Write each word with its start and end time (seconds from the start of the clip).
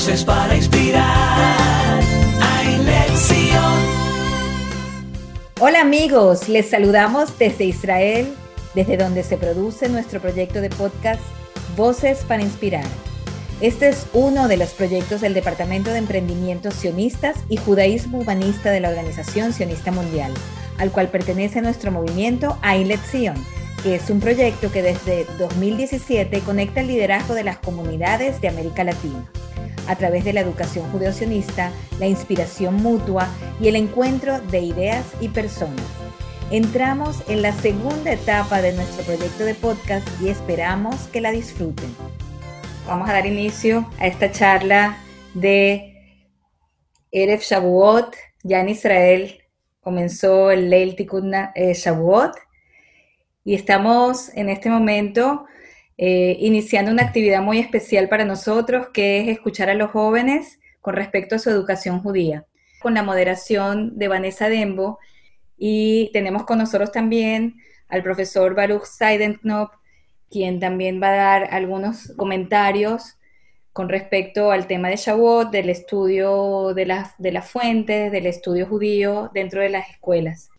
Voces 0.00 0.24
para 0.24 0.56
inspirar. 0.56 2.00
Hola 5.60 5.82
amigos, 5.82 6.48
les 6.48 6.70
saludamos 6.70 7.38
desde 7.38 7.66
Israel, 7.66 8.32
desde 8.74 8.96
donde 8.96 9.22
se 9.22 9.36
produce 9.36 9.90
nuestro 9.90 10.18
proyecto 10.18 10.62
de 10.62 10.70
podcast 10.70 11.20
Voces 11.76 12.20
para 12.26 12.42
Inspirar. 12.42 12.86
Este 13.60 13.90
es 13.90 14.06
uno 14.14 14.48
de 14.48 14.56
los 14.56 14.70
proyectos 14.70 15.20
del 15.20 15.34
Departamento 15.34 15.90
de 15.90 15.98
Emprendimientos 15.98 16.76
Sionistas 16.76 17.36
y 17.50 17.58
Judaísmo 17.58 18.20
Humanista 18.20 18.70
de 18.70 18.80
la 18.80 18.88
Organización 18.88 19.52
Sionista 19.52 19.92
Mundial, 19.92 20.32
al 20.78 20.92
cual 20.92 21.08
pertenece 21.08 21.60
nuestro 21.60 21.92
movimiento 21.92 22.56
Ailet 22.62 23.04
Sion, 23.04 23.36
que 23.82 23.96
es 23.96 24.08
un 24.08 24.20
proyecto 24.20 24.72
que 24.72 24.80
desde 24.80 25.26
2017 25.38 26.40
conecta 26.40 26.80
el 26.80 26.86
liderazgo 26.86 27.34
de 27.34 27.44
las 27.44 27.58
comunidades 27.58 28.40
de 28.40 28.48
América 28.48 28.82
Latina 28.82 29.30
a 29.90 29.96
través 29.96 30.24
de 30.24 30.32
la 30.32 30.40
educación 30.40 30.88
judeocionista, 30.92 31.72
la 31.98 32.06
inspiración 32.06 32.76
mutua 32.76 33.26
y 33.60 33.66
el 33.66 33.74
encuentro 33.74 34.40
de 34.40 34.60
ideas 34.60 35.04
y 35.20 35.28
personas. 35.30 35.84
Entramos 36.52 37.24
en 37.28 37.42
la 37.42 37.52
segunda 37.52 38.12
etapa 38.12 38.62
de 38.62 38.72
nuestro 38.72 39.04
proyecto 39.04 39.44
de 39.44 39.54
podcast 39.56 40.06
y 40.22 40.28
esperamos 40.28 41.08
que 41.08 41.20
la 41.20 41.32
disfruten. 41.32 41.92
Vamos 42.86 43.08
a 43.08 43.14
dar 43.14 43.26
inicio 43.26 43.90
a 43.98 44.06
esta 44.06 44.30
charla 44.30 44.96
de 45.34 46.22
Erev 47.10 47.40
Shavuot. 47.40 48.14
Ya 48.44 48.60
en 48.60 48.68
Israel 48.68 49.42
comenzó 49.80 50.52
el 50.52 50.70
Leil 50.70 50.94
Tikkun 50.94 51.34
eh, 51.34 51.74
Shavuot 51.74 52.36
y 53.42 53.54
estamos 53.54 54.28
en 54.36 54.50
este 54.50 54.70
momento 54.70 55.46
eh, 56.02 56.38
iniciando 56.40 56.90
una 56.90 57.02
actividad 57.02 57.42
muy 57.42 57.58
especial 57.58 58.08
para 58.08 58.24
nosotros, 58.24 58.88
que 58.88 59.20
es 59.20 59.28
escuchar 59.28 59.68
a 59.68 59.74
los 59.74 59.90
jóvenes 59.90 60.58
con 60.80 60.96
respecto 60.96 61.34
a 61.34 61.38
su 61.38 61.50
educación 61.50 62.00
judía, 62.00 62.46
con 62.80 62.94
la 62.94 63.02
moderación 63.02 63.98
de 63.98 64.08
Vanessa 64.08 64.48
Dembo. 64.48 64.98
Y 65.58 66.08
tenemos 66.14 66.44
con 66.44 66.56
nosotros 66.56 66.90
también 66.90 67.56
al 67.88 68.02
profesor 68.02 68.54
Baruch 68.54 68.84
Seidenknopf, 68.84 69.74
quien 70.30 70.58
también 70.58 71.02
va 71.02 71.08
a 71.08 71.16
dar 71.16 71.48
algunos 71.50 72.14
comentarios 72.16 73.18
con 73.74 73.90
respecto 73.90 74.52
al 74.52 74.66
tema 74.66 74.88
de 74.88 74.96
Shavuot, 74.96 75.50
del 75.50 75.68
estudio 75.68 76.72
de 76.72 76.86
las, 76.86 77.12
de 77.18 77.32
las 77.32 77.50
fuentes, 77.50 78.10
del 78.10 78.24
estudio 78.24 78.66
judío 78.66 79.30
dentro 79.34 79.60
de 79.60 79.68
las 79.68 79.90
escuelas. 79.90 80.49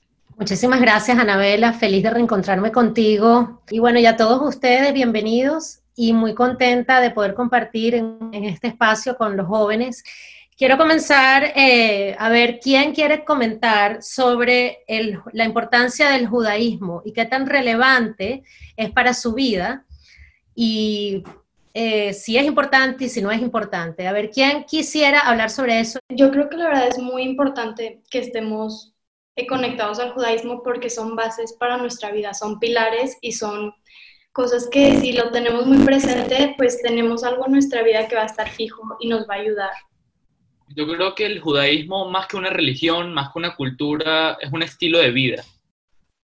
Muchísimas 0.42 0.82
gracias, 0.82 1.20
Anabela. 1.20 1.72
Feliz 1.72 2.02
de 2.02 2.10
reencontrarme 2.10 2.72
contigo. 2.72 3.62
Y 3.70 3.78
bueno, 3.78 4.00
ya 4.00 4.18
todos 4.18 4.42
ustedes, 4.42 4.92
bienvenidos 4.92 5.82
y 5.96 6.14
muy 6.14 6.34
contenta 6.34 7.00
de 7.00 7.12
poder 7.12 7.36
compartir 7.36 7.94
en, 7.94 8.34
este 8.34 8.70
espacio 8.70 9.18
con 9.18 9.38
los 9.38 9.46
jóvenes. 9.46 10.04
Quiero 10.58 10.80
comenzar 10.80 11.44
eh, 11.56 12.16
a 12.18 12.30
ver 12.30 12.60
quién 12.60 12.96
quiere 12.96 13.24
comentar 13.24 14.02
sobre 14.02 14.80
la 15.32 15.46
importancia 15.46 16.10
del 16.10 16.26
judaísmo 16.26 17.04
y 17.06 17.14
qué 17.14 17.26
tan 17.26 17.46
relevante 17.46 18.42
es 18.76 18.90
para 18.90 19.14
su 19.14 19.36
vida 19.36 19.86
y 20.56 21.24
eh, 21.76 22.14
si 22.14 22.40
es 22.40 22.48
importante 22.48 23.04
y 23.04 23.10
si 23.10 23.22
no 23.22 23.30
es 23.30 23.42
importante. 23.44 24.08
A 24.08 24.12
ver, 24.12 24.32
¿quién 24.32 24.64
quisiera 24.64 25.20
hablar 25.20 25.52
sobre 25.52 25.80
eso? 25.80 26.00
Yo 26.10 26.32
creo 26.32 26.50
que 26.50 26.58
la 26.58 26.70
verdad 26.70 26.88
es 26.88 26.98
muy 26.98 27.22
importante 27.22 28.02
que 28.10 28.18
estemos 28.18 28.91
conectados 29.48 30.00
al 30.00 30.12
judaísmo 30.12 30.64
porque 30.64 30.90
son 30.90 31.16
bases 31.16 31.54
para 31.54 31.78
nuestra 31.78 32.12
vida, 32.12 32.34
son 32.34 32.60
pilares 32.60 33.18
y 33.22 33.34
son 33.34 33.74
cosas 34.32 34.68
que 34.72 34.96
si 34.98 35.14
lo 35.14 35.32
tenemos 35.32 35.66
muy 35.66 35.84
presente, 35.84 36.56
pues 36.58 36.82
tenemos 36.82 37.24
algo 37.24 37.46
en 37.46 37.54
nuestra 37.54 37.84
vida 37.84 38.08
que 38.08 38.16
va 38.16 38.24
a 38.24 38.28
estar 38.28 38.50
fijo 38.50 38.82
y 39.00 39.08
nos 39.08 39.28
va 39.30 39.36
a 39.36 39.40
ayudar. 39.40 39.72
Yo 40.76 40.88
creo 40.88 41.16
que 41.16 41.26
el 41.26 41.40
judaísmo, 41.40 42.10
más 42.10 42.28
que 42.28 42.38
una 42.38 42.50
religión, 42.50 43.14
más 43.14 43.32
que 43.32 43.40
una 43.40 43.56
cultura, 43.56 44.38
es 44.40 44.52
un 44.52 44.64
estilo 44.64 45.00
de 45.00 45.12
vida. 45.12 45.44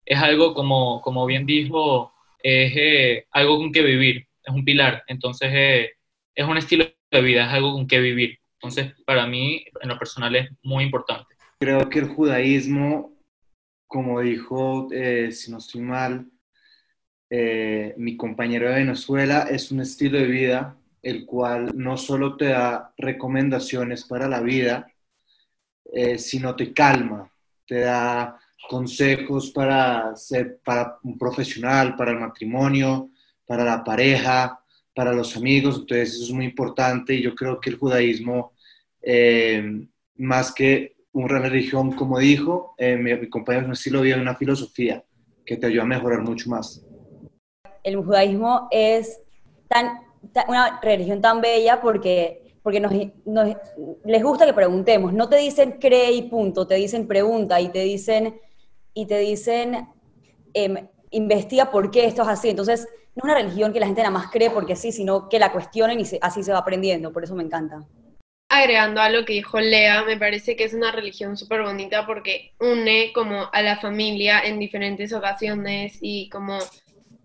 Es 0.05 0.21
algo, 0.21 0.55
como, 0.55 1.01
como 1.03 1.27
bien 1.27 1.47
dijo, 1.47 2.13
es 2.41 2.73
eh, 2.77 3.27
algo 3.33 3.57
con 3.59 3.73
que 3.73 3.83
vivir, 3.83 4.29
es 4.45 4.55
un 4.55 4.65
pilar. 4.65 5.03
Entonces, 5.09 5.51
eh, 5.53 5.91
es 6.33 6.47
un 6.47 6.57
estilo 6.57 6.87
de 7.11 7.21
vida, 7.23 7.47
es 7.47 7.53
algo 7.55 7.73
con 7.73 7.89
que 7.89 7.99
vivir. 7.99 8.39
Entonces, 8.55 8.95
para 9.05 9.27
mí, 9.27 9.65
en 9.81 9.89
lo 9.89 9.99
personal, 9.99 10.35
es 10.37 10.49
muy 10.63 10.85
importante. 10.85 11.36
Creo 11.59 11.89
que 11.89 12.01
el 12.01 12.09
judaísmo, 12.09 13.17
como 13.87 14.21
dijo, 14.21 14.89
eh, 14.93 15.33
si 15.33 15.51
no 15.51 15.57
estoy 15.57 15.81
mal, 15.81 16.31
eh, 17.31 17.95
mi 17.97 18.15
compañero 18.19 18.69
de 18.69 18.75
Venezuela, 18.75 19.49
es 19.51 19.71
un 19.73 19.81
estilo 19.81 20.19
de 20.19 20.27
vida 20.27 20.77
el 21.03 21.25
cual 21.25 21.73
no 21.75 21.97
solo 21.97 22.37
te 22.37 22.47
da 22.47 22.93
recomendaciones 22.99 24.05
para 24.05 24.29
la 24.29 24.41
vida, 24.41 24.87
eh, 25.95 26.19
sino 26.19 26.55
te 26.55 26.75
calma, 26.75 27.31
te 27.67 27.81
da 27.81 28.39
consejos 28.69 29.51
para 29.51 30.15
ser 30.15 30.59
para 30.63 30.99
un 31.05 31.17
profesional, 31.17 31.97
para 31.97 32.11
el 32.11 32.19
matrimonio, 32.19 33.11
para 33.47 33.65
la 33.65 33.83
pareja, 33.83 34.61
para 34.95 35.13
los 35.15 35.37
amigos. 35.37 35.79
Entonces 35.79 36.15
eso 36.15 36.25
es 36.25 36.33
muy 36.33 36.45
importante 36.45 37.15
y 37.15 37.23
yo 37.23 37.35
creo 37.35 37.59
que 37.61 37.71
el 37.71 37.79
judaísmo, 37.79 38.53
más 40.17 40.53
que 40.53 40.96
una 41.25 41.39
religión, 41.39 41.93
como 41.93 42.19
dijo, 42.19 42.75
eh, 42.77 42.97
mi, 42.97 43.15
mi, 43.15 43.29
compañero 43.29 43.73
estilo 43.73 44.03
de 44.03 44.15
una 44.15 44.35
filosofía 44.35 45.03
que 45.45 45.57
te 45.57 45.67
ayuda 45.67 45.85
a 45.85 45.87
mejorar 45.87 46.21
mucho 46.21 46.51
más. 46.51 46.85
El 47.83 47.97
judaísmo 47.97 48.69
es 48.71 49.21
tan, 49.69 50.01
una 50.49 50.79
religión 50.83 51.21
tan 51.23 51.41
bella 51.41 51.81
porque, 51.81 52.55
porque 52.63 52.81
nos, 52.81 52.93
les 54.05 54.23
gusta 54.23 54.45
que 54.45 54.53
preguntemos. 54.53 55.13
No 55.15 55.29
te 55.29 55.37
dicen 55.37 55.79
cree 55.81 56.13
y 56.13 56.23
punto, 56.23 56.67
te 56.67 56.75
dicen 56.75 57.07
pregunta 57.07 57.61
y 57.61 57.71
te 57.71 57.81
dicen, 57.81 58.39
y 58.93 59.07
te 59.07 59.19
dicen 59.19 59.89
em, 60.53 60.89
investiga 61.11 61.71
por 61.71 61.91
qué 61.91 62.05
esto 62.05 62.23
es 62.23 62.29
así. 62.29 62.51
Entonces, 62.51 62.87
no 63.15 63.21
es 63.21 63.25
una 63.25 63.35
religión 63.37 63.73
que 63.73 63.81
la 63.81 63.87
gente 63.87 64.03
nada 64.03 64.11
más 64.11 64.31
cree 64.31 64.51
porque 64.51 64.77
sí, 64.77 64.93
sino 64.93 65.31
que 65.31 65.39
la 65.39 65.51
cuestionen 65.51 65.99
y 65.99 66.05
así 66.21 66.43
se 66.43 66.53
va 66.53 66.59
aprendiendo. 66.59 67.11
Por 67.13 67.25
eso 67.25 67.35
me 67.35 67.43
encanta 67.43 67.87
agregando 68.61 69.01
a 69.01 69.11
lo 69.11 69.25
que 69.25 69.35
dijo 69.35 69.61
Lea, 69.61 70.05
me 70.05 70.17
parece 70.17 70.57
que 70.57 70.65
es 70.65 70.75
una 70.75 70.93
religión 70.93 71.37
súper 71.37 71.63
bonita 71.63 72.07
porque 72.07 72.53
une 72.59 73.13
como 73.13 73.49
a 73.53 73.63
la 73.63 73.77
familia 73.77 74.41
en 74.41 74.59
diferentes 74.59 75.13
ocasiones 75.13 75.99
y 76.01 76.29
como 76.29 76.59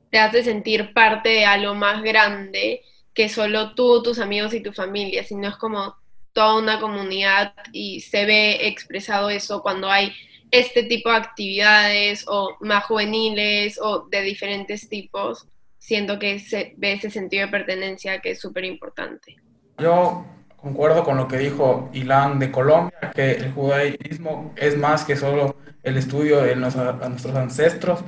te 0.10 0.20
hace 0.20 0.44
sentir 0.44 0.94
parte 0.94 1.30
de 1.30 1.46
algo 1.46 1.74
más 1.74 2.04
grande 2.04 2.82
que 3.14 3.30
solo 3.30 3.74
tú, 3.74 4.04
tus 4.04 4.20
amigos 4.20 4.54
y 4.54 4.62
tu 4.62 4.74
familia, 4.74 5.24
sino 5.24 5.48
es 5.48 5.56
como 5.56 5.96
toda 6.34 6.58
una 6.58 6.80
comunidad 6.80 7.54
y 7.74 8.02
se 8.02 8.26
ve 8.26 8.68
expresado 8.68 9.30
eso 9.30 9.62
cuando 9.62 9.90
hay 9.90 10.14
este 10.52 10.84
tipo 10.84 11.10
de 11.10 11.16
actividades 11.16 12.26
o 12.28 12.58
más 12.60 12.86
juveniles 12.86 13.80
o 13.82 14.08
de 14.10 14.22
diferentes 14.22 14.88
tipos, 14.90 15.48
siento 15.78 16.20
que 16.20 16.40
se 16.40 16.74
ve 16.78 16.94
ese 16.94 17.10
sentido 17.10 17.46
de 17.46 17.52
pertenencia 17.52 18.20
que 18.20 18.32
es 18.32 18.42
súper 18.42 18.66
importante. 18.66 19.38
Yo 19.78 20.26
concuerdo 20.62 21.04
con 21.04 21.18
lo 21.18 21.28
que 21.28 21.38
dijo 21.38 21.90
Ilan 21.94 22.40
de 22.40 22.52
Colombia, 22.52 23.12
que 23.14 23.32
el 23.32 23.52
judaísmo 23.52 24.54
es 24.56 24.78
más 24.78 25.04
que 25.04 25.16
solo 25.16 25.56
el 25.84 25.98
estudio 25.98 26.42
de 26.42 26.56
nuestros 26.56 27.36
ancestros 27.36 28.02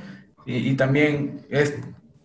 y, 0.46 0.74
también 0.74 1.46
es 1.50 1.74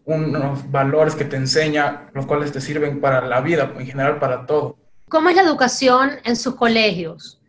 unos 0.06 0.70
valores 0.70 1.16
que 1.16 1.26
te 1.26 1.38
enseña, 1.38 2.10
los 2.14 2.26
cuales 2.26 2.52
te 2.52 2.62
sirven 2.62 3.00
para 3.00 3.26
la 3.26 3.42
vida, 3.42 3.74
en 3.78 3.86
general 3.86 4.20
para 4.20 4.46
todo. 4.46 4.78
¿Cómo 5.08 5.30
es 5.30 5.36
la 5.36 5.44
educación 5.44 6.12
en 6.24 6.36
sus 6.36 6.56
colegios? 6.56 7.40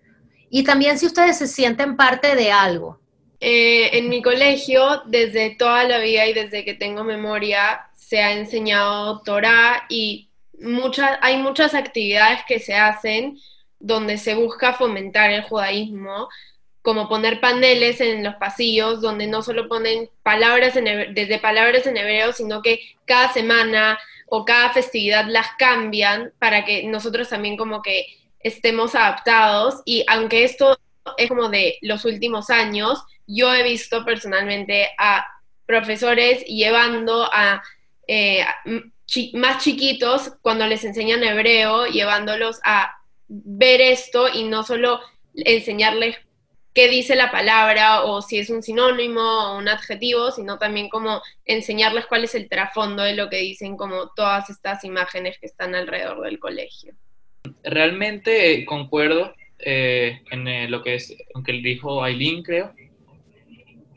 Y 0.48 0.64
también 0.64 0.98
si 0.98 1.06
ustedes 1.06 1.38
se 1.38 1.48
sienten 1.48 1.96
parte 1.96 2.34
de 2.36 2.52
algo. 2.52 3.00
Eh, 3.40 3.98
en 3.98 4.08
mi 4.08 4.22
colegio, 4.22 5.02
desde 5.06 5.50
toda 5.56 5.84
la 5.84 5.98
vida 5.98 6.26
y 6.26 6.34
desde 6.34 6.64
que 6.64 6.74
tengo 6.74 7.04
memoria, 7.04 7.88
se 7.94 8.20
ha 8.20 8.32
enseñado 8.32 9.22
Torah 9.22 9.84
y 9.88 10.29
muchas, 10.60 11.18
hay 11.22 11.38
muchas 11.38 11.74
actividades 11.74 12.40
que 12.46 12.58
se 12.58 12.74
hacen 12.74 13.38
donde 13.78 14.18
se 14.18 14.34
busca 14.34 14.74
fomentar 14.74 15.30
el 15.30 15.42
judaísmo, 15.42 16.28
como 16.82 17.08
poner 17.08 17.40
paneles 17.40 18.00
en 18.00 18.24
los 18.24 18.36
pasillos 18.36 19.00
donde 19.00 19.26
no 19.26 19.42
solo 19.42 19.68
ponen 19.68 20.08
palabras 20.22 20.74
desde 20.74 21.38
palabras 21.38 21.86
en 21.86 21.96
hebreo, 21.96 22.32
sino 22.32 22.62
que 22.62 22.80
cada 23.04 23.32
semana 23.32 23.98
o 24.26 24.44
cada 24.44 24.70
festividad 24.70 25.26
las 25.26 25.48
cambian 25.58 26.32
para 26.38 26.64
que 26.64 26.84
nosotros 26.84 27.28
también 27.28 27.56
como 27.56 27.82
que 27.82 28.06
estemos 28.38 28.94
adaptados. 28.94 29.82
Y 29.84 30.04
aunque 30.08 30.44
esto 30.44 30.78
es 31.18 31.28
como 31.28 31.48
de 31.48 31.78
los 31.82 32.04
últimos 32.04 32.48
años, 32.48 33.02
yo 33.26 33.52
he 33.52 33.62
visto 33.62 34.04
personalmente 34.04 34.88
a 34.98 35.26
profesores 35.66 36.44
llevando 36.46 37.28
a 37.32 37.62
eh, 38.06 38.44
más 39.34 39.62
chiquitos 39.62 40.32
cuando 40.42 40.66
les 40.66 40.84
enseñan 40.84 41.22
hebreo, 41.24 41.86
llevándolos 41.86 42.60
a 42.64 43.00
ver 43.28 43.80
esto 43.80 44.26
y 44.32 44.44
no 44.44 44.62
solo 44.62 45.00
enseñarles 45.34 46.16
qué 46.74 46.88
dice 46.88 47.16
la 47.16 47.30
palabra 47.30 48.04
o 48.04 48.22
si 48.22 48.38
es 48.38 48.50
un 48.50 48.62
sinónimo 48.62 49.20
o 49.20 49.58
un 49.58 49.68
adjetivo, 49.68 50.30
sino 50.30 50.58
también 50.58 50.88
como 50.88 51.20
enseñarles 51.44 52.06
cuál 52.06 52.24
es 52.24 52.34
el 52.34 52.48
trasfondo 52.48 53.02
de 53.02 53.14
lo 53.14 53.28
que 53.28 53.38
dicen 53.38 53.76
como 53.76 54.10
todas 54.10 54.50
estas 54.50 54.84
imágenes 54.84 55.38
que 55.38 55.46
están 55.46 55.74
alrededor 55.74 56.22
del 56.22 56.38
colegio. 56.38 56.94
Realmente 57.64 58.52
eh, 58.52 58.64
concuerdo 58.64 59.34
eh, 59.58 60.22
en 60.30 60.46
eh, 60.46 60.68
lo 60.68 60.82
que 60.82 60.94
es, 60.94 61.14
aunque 61.34 61.52
dijo 61.52 62.02
Aileen, 62.02 62.42
creo, 62.42 62.72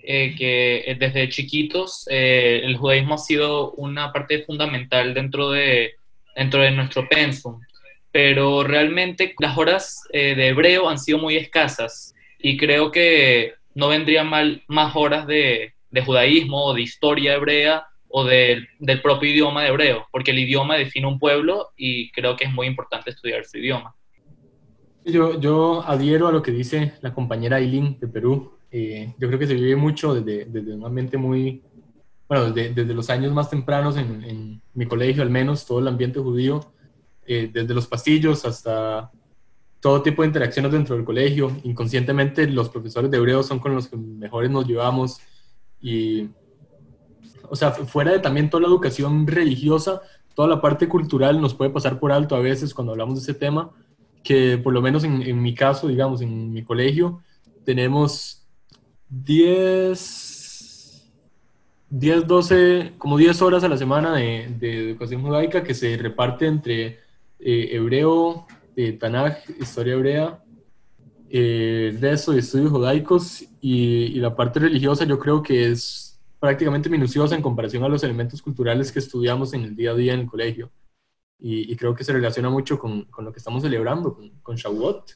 eh, 0.06 0.36
que 0.38 0.84
eh, 0.86 0.96
desde 1.00 1.30
chiquitos 1.30 2.06
eh, 2.10 2.60
el 2.62 2.76
judaísmo 2.76 3.16
ha 3.16 3.18
sido 3.18 3.72
una 3.72 4.12
parte 4.12 4.44
fundamental 4.44 5.14
dentro 5.14 5.50
de, 5.50 5.94
dentro 6.36 6.62
de 6.62 6.72
nuestro 6.72 7.08
pensum, 7.08 7.62
pero 8.12 8.64
realmente 8.64 9.34
las 9.40 9.58
horas 9.58 10.02
de 10.12 10.48
hebreo 10.48 10.90
han 10.90 11.00
sido 11.00 11.20
muy 11.20 11.38
escasas 11.38 12.14
y 12.38 12.58
creo 12.58 12.92
que 12.92 13.54
no 13.76 13.88
vendría 13.88 14.26
mal 14.26 14.62
más 14.68 14.94
horas 14.94 15.26
de, 15.26 15.74
de 15.90 16.02
judaísmo 16.02 16.66
o 16.66 16.74
de 16.74 16.82
historia 16.82 17.36
hebrea 17.36 17.88
o 18.10 18.26
del, 18.26 18.68
del 18.80 19.02
propio 19.02 19.32
idioma 19.32 19.64
de 19.64 19.70
hebreo, 19.70 20.08
porque 20.12 20.32
el 20.32 20.40
idioma 20.40 20.76
define 20.76 21.08
un 21.08 21.18
pueblo 21.18 21.70
y 21.78 22.12
creo 22.12 22.36
que 22.36 22.44
es 22.44 22.54
muy 22.54 22.68
importante 22.68 23.12
estudiar 23.12 23.46
su 23.46 23.58
idioma. 23.58 23.96
Yo, 25.06 25.40
yo 25.40 25.82
adhiero 25.88 26.28
a 26.28 26.32
lo 26.32 26.42
que 26.42 26.52
dice 26.52 26.94
la 27.02 27.14
compañera 27.14 27.58
Aileen 27.58 28.00
de 28.00 28.08
Perú. 28.08 28.58
Eh, 28.76 29.14
yo 29.20 29.28
creo 29.28 29.38
que 29.38 29.46
se 29.46 29.54
vive 29.54 29.76
mucho 29.76 30.16
desde, 30.16 30.46
desde 30.46 30.74
un 30.74 30.84
ambiente 30.84 31.16
muy, 31.16 31.62
bueno, 32.28 32.52
desde, 32.52 32.74
desde 32.74 32.96
los 32.96 33.08
años 33.12 33.32
más 33.32 33.48
tempranos 33.48 33.98
en, 33.98 34.24
en, 34.24 34.62
mi 34.74 34.88
colegio 34.88 35.22
al 35.22 35.30
menos, 35.30 35.68
todo 35.68 35.78
el 35.78 35.88
ambiente 35.88 36.20
judío, 36.20 36.74
eh, 37.28 37.52
desde 37.54 37.76
los 37.76 37.86
pasillos 37.86 38.44
hasta 38.46 39.12
todo 39.80 40.02
tipo 40.02 40.24
de 40.24 40.30
interacciones 40.30 40.72
dentro 40.72 40.96
del 40.96 41.06
colegio. 41.06 41.56
Inconscientemente 41.64 42.48
los 42.48 42.70
profesores 42.70 43.12
de 43.12 43.18
hebreo 43.18 43.44
son 43.44 43.60
con 43.60 43.76
los 43.76 43.88
que 43.88 43.96
mejores 43.96 44.50
nos 44.50 44.66
llevamos 44.66 45.20
y, 45.80 46.30
o 47.48 47.56
sea, 47.56 47.74
fuera 47.74 48.12
de 48.12 48.20
también 48.20 48.50
toda 48.50 48.62
la 48.62 48.70
educación 48.70 49.28
religiosa, 49.28 50.02
toda 50.34 50.48
la 50.48 50.60
parte 50.60 50.90
cultural 50.90 51.40
nos 51.40 51.54
puede 51.54 51.70
pasar 51.70 52.00
por 52.00 52.12
alto 52.12 52.36
a 52.36 52.40
veces 52.40 52.74
cuando 52.74 52.94
hablamos 52.94 53.18
de 53.18 53.22
ese 53.22 53.40
tema 53.40 53.70
que 54.24 54.58
por 54.58 54.74
lo 54.74 54.82
menos 54.82 55.04
en, 55.04 55.22
en, 55.22 55.40
mi 55.40 55.54
caso, 55.54 55.90
digamos, 55.90 56.22
en 56.22 56.52
mi 56.52 56.64
colegio, 56.64 57.22
tenemos 57.66 58.43
10, 59.22 61.12
10 61.90 62.28
12, 62.28 62.94
como 62.98 63.18
10 63.18 63.42
horas 63.44 63.64
a 63.64 63.70
la 63.70 63.78
semana 63.78 64.16
de, 64.16 64.90
educación 64.90 65.22
judaica 65.22 65.64
que 65.64 65.76
se 65.76 65.96
reparte 65.98 66.48
entre 66.48 67.00
eh, 67.40 67.70
hebreo, 67.72 68.48
eh, 68.76 68.94
Tanaj, 68.94 69.38
historia 69.60 69.94
hebrea, 69.94 70.44
eh, 71.30 71.96
resto 72.00 72.32
de 72.32 72.40
estudios 72.40 72.72
judaicos 72.72 73.46
y, 73.62 74.20
la 74.20 74.36
parte 74.36 74.60
religiosa 74.60 75.06
yo 75.06 75.20
creo 75.20 75.44
que 75.44 75.72
es 75.72 76.20
prácticamente 76.40 76.90
minuciosa 76.90 77.36
en 77.36 77.42
comparación 77.42 77.84
a 77.84 77.90
los 77.90 78.04
elementos 78.04 78.42
culturales 78.42 78.92
que 78.92 79.00
estudiamos 79.00 79.54
en 79.54 79.64
el 79.64 79.76
día 79.76 79.92
a 79.92 79.96
día 79.96 80.14
en 80.14 80.22
el 80.22 80.28
colegio. 80.28 80.72
Y, 81.40 81.76
creo 81.76 81.94
que 81.94 82.04
se 82.06 82.14
relaciona 82.14 82.50
mucho 82.50 82.80
con, 82.80 83.04
con, 83.06 83.26
lo 83.26 83.34
que 83.34 83.40
estamos 83.40 83.62
celebrando, 83.62 84.18
con 84.42 84.56
Shavuot, 84.56 85.12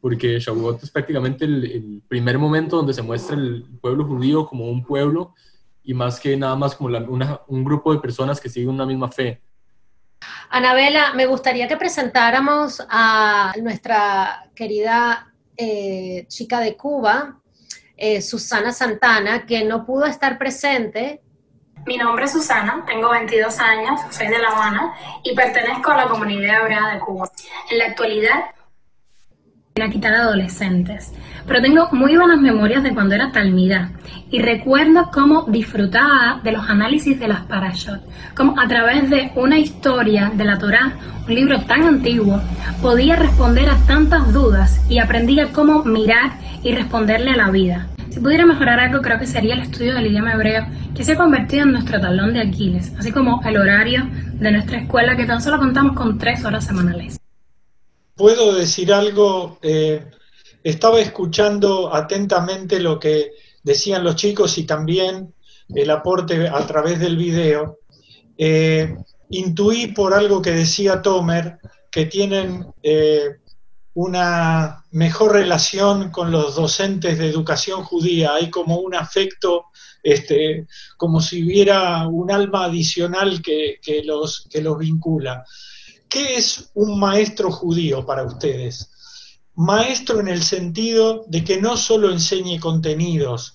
porque 0.00 0.38
Shavuot 0.38 0.82
es 0.82 0.90
prácticamente 0.90 1.44
el, 1.44 1.64
el, 1.64 2.02
primer 2.08 2.38
momento 2.38 2.76
donde 2.76 2.94
se 2.94 3.02
muestra 3.02 3.36
el 3.36 3.64
pueblo 3.80 4.04
judío 4.04 4.46
como 4.46 4.70
un 4.70 4.84
pueblo 4.84 5.34
y 5.82 5.94
más 5.94 6.18
que 6.18 6.36
nada 6.36 6.56
más 6.56 6.74
como 6.74 6.90
la, 6.90 7.00
una, 7.00 7.40
un 7.48 7.64
grupo 7.64 7.92
de 7.92 8.00
personas 8.00 8.40
que 8.40 8.48
siguen 8.48 8.70
una 8.70 8.86
misma 8.86 9.10
fe. 9.10 9.40
Anabela, 10.50 11.14
me 11.14 11.26
gustaría 11.26 11.68
que 11.68 11.76
presentáramos 11.76 12.82
a 12.88 13.52
nuestra 13.62 14.50
querida 14.54 15.32
eh, 15.56 16.26
chica 16.28 16.60
de 16.60 16.76
Cuba, 16.76 17.40
eh, 17.96 18.20
Susana 18.20 18.72
Santana, 18.72 19.46
que 19.46 19.64
no 19.64 19.84
pudo 19.86 20.06
estar 20.06 20.38
presente 20.38 21.22
mi 21.86 21.96
nombre 21.96 22.26
es 22.26 22.32
Susana, 22.32 22.84
tengo 22.86 23.10
22 23.10 23.58
años, 23.58 24.00
soy 24.10 24.28
de 24.28 24.38
La 24.38 24.48
Habana 24.48 24.94
y 25.22 25.34
pertenezco 25.34 25.90
a 25.90 25.96
la 25.96 26.08
comunidad 26.08 26.60
hebrea 26.60 26.88
de 26.88 27.00
Cuba. 27.00 27.30
En 27.70 27.78
la 27.78 27.86
actualidad, 27.86 28.50
la 29.76 29.88
quitar 29.88 30.12
adolescentes, 30.14 31.12
pero 31.46 31.62
tengo 31.62 31.88
muy 31.92 32.16
buenas 32.16 32.40
memorias 32.40 32.82
de 32.82 32.92
cuando 32.92 33.14
era 33.14 33.32
talmida 33.32 33.92
y 34.30 34.40
recuerdo 34.40 35.10
cómo 35.12 35.46
disfrutaba 35.48 36.40
de 36.42 36.52
los 36.52 36.68
análisis 36.68 37.18
de 37.18 37.28
las 37.28 37.42
parashot, 37.42 38.02
como 38.34 38.60
a 38.60 38.66
través 38.66 39.08
de 39.08 39.30
una 39.36 39.58
historia 39.58 40.32
de 40.34 40.44
la 40.44 40.58
Torá, 40.58 40.92
un 41.26 41.34
libro 41.34 41.62
tan 41.62 41.84
antiguo, 41.84 42.40
podía 42.82 43.16
responder 43.16 43.70
a 43.70 43.76
tantas 43.86 44.32
dudas 44.32 44.84
y 44.90 44.98
aprendía 44.98 45.52
cómo 45.52 45.84
mirar 45.84 46.32
y 46.62 46.74
responderle 46.74 47.30
a 47.30 47.36
la 47.36 47.50
vida. 47.50 47.86
Si 48.10 48.18
pudiera 48.18 48.44
mejorar 48.44 48.80
algo, 48.80 49.00
creo 49.00 49.20
que 49.20 49.26
sería 49.26 49.54
el 49.54 49.60
estudio 49.60 49.94
del 49.94 50.08
idioma 50.08 50.32
hebreo, 50.32 50.66
que 50.96 51.04
se 51.04 51.12
ha 51.12 51.16
convertido 51.16 51.62
en 51.62 51.72
nuestro 51.72 52.00
talón 52.00 52.34
de 52.34 52.40
Aquiles, 52.40 52.92
así 52.98 53.12
como 53.12 53.40
el 53.46 53.56
horario 53.56 54.04
de 54.34 54.50
nuestra 54.50 54.78
escuela, 54.78 55.16
que 55.16 55.26
tan 55.26 55.40
solo 55.40 55.58
contamos 55.58 55.94
con 55.94 56.18
tres 56.18 56.44
horas 56.44 56.66
semanales. 56.66 57.19
¿Puedo 58.20 58.52
decir 58.52 58.92
algo? 58.92 59.58
Eh, 59.62 60.04
estaba 60.62 61.00
escuchando 61.00 61.90
atentamente 61.90 62.78
lo 62.78 62.98
que 62.98 63.30
decían 63.62 64.04
los 64.04 64.16
chicos 64.16 64.58
y 64.58 64.64
también 64.64 65.32
el 65.70 65.88
aporte 65.88 66.46
a 66.46 66.66
través 66.66 67.00
del 67.00 67.16
video. 67.16 67.78
Eh, 68.36 68.94
intuí 69.30 69.86
por 69.86 70.12
algo 70.12 70.42
que 70.42 70.50
decía 70.50 71.00
Tomer 71.00 71.60
que 71.90 72.04
tienen 72.04 72.66
eh, 72.82 73.36
una 73.94 74.84
mejor 74.90 75.32
relación 75.32 76.10
con 76.10 76.30
los 76.30 76.56
docentes 76.56 77.16
de 77.16 77.26
educación 77.26 77.84
judía, 77.84 78.34
hay 78.34 78.50
como 78.50 78.80
un 78.80 78.96
afecto, 78.96 79.68
este, 80.02 80.66
como 80.98 81.22
si 81.22 81.42
hubiera 81.42 82.06
un 82.06 82.30
alma 82.30 82.66
adicional 82.66 83.40
que, 83.40 83.78
los, 84.04 84.46
que 84.50 84.60
los 84.60 84.76
vincula. 84.76 85.42
¿Qué 86.10 86.34
es 86.34 86.72
un 86.74 86.98
maestro 86.98 87.52
judío 87.52 88.04
para 88.04 88.24
ustedes? 88.24 88.90
Maestro 89.54 90.20
en 90.20 90.28
el 90.28 90.42
sentido 90.42 91.24
de 91.28 91.44
que 91.44 91.60
no 91.60 91.76
solo 91.76 92.10
enseñe 92.10 92.58
contenidos, 92.58 93.54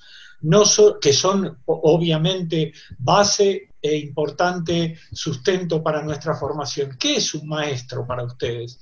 que 1.02 1.14
son 1.14 1.58
obviamente 1.66 2.72
base 2.98 3.74
e 3.82 3.98
importante 3.98 4.98
sustento 5.12 5.84
para 5.84 6.02
nuestra 6.02 6.36
formación. 6.36 6.96
¿Qué 6.98 7.18
es 7.18 7.34
un 7.34 7.48
maestro 7.48 8.06
para 8.08 8.24
ustedes? 8.24 8.80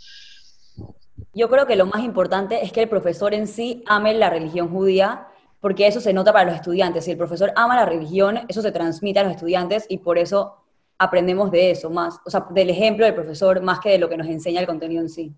Yo 1.33 1.49
creo 1.49 1.65
que 1.65 1.75
lo 1.75 1.85
más 1.87 2.03
importante 2.03 2.63
es 2.63 2.71
que 2.71 2.81
el 2.81 2.89
profesor 2.89 3.33
en 3.33 3.47
sí 3.47 3.83
ame 3.87 4.13
la 4.13 4.29
religión 4.29 4.69
judía, 4.69 5.27
porque 5.59 5.87
eso 5.87 5.99
se 5.99 6.13
nota 6.13 6.31
para 6.31 6.45
los 6.45 6.55
estudiantes. 6.55 7.05
Si 7.05 7.11
el 7.11 7.17
profesor 7.17 7.53
ama 7.55 7.75
la 7.75 7.85
religión, 7.85 8.41
eso 8.47 8.61
se 8.61 8.71
transmite 8.71 9.19
a 9.19 9.23
los 9.23 9.31
estudiantes 9.31 9.85
y 9.89 9.97
por 9.97 10.17
eso 10.17 10.62
aprendemos 11.03 11.51
de 11.51 11.71
eso 11.71 11.89
más, 11.89 12.19
o 12.25 12.29
sea, 12.29 12.45
del 12.51 12.69
ejemplo 12.69 13.05
del 13.05 13.15
profesor 13.15 13.61
más 13.61 13.79
que 13.79 13.89
de 13.89 13.99
lo 13.99 14.09
que 14.09 14.17
nos 14.17 14.27
enseña 14.27 14.61
el 14.61 14.67
contenido 14.67 15.01
en 15.01 15.09
sí. 15.09 15.33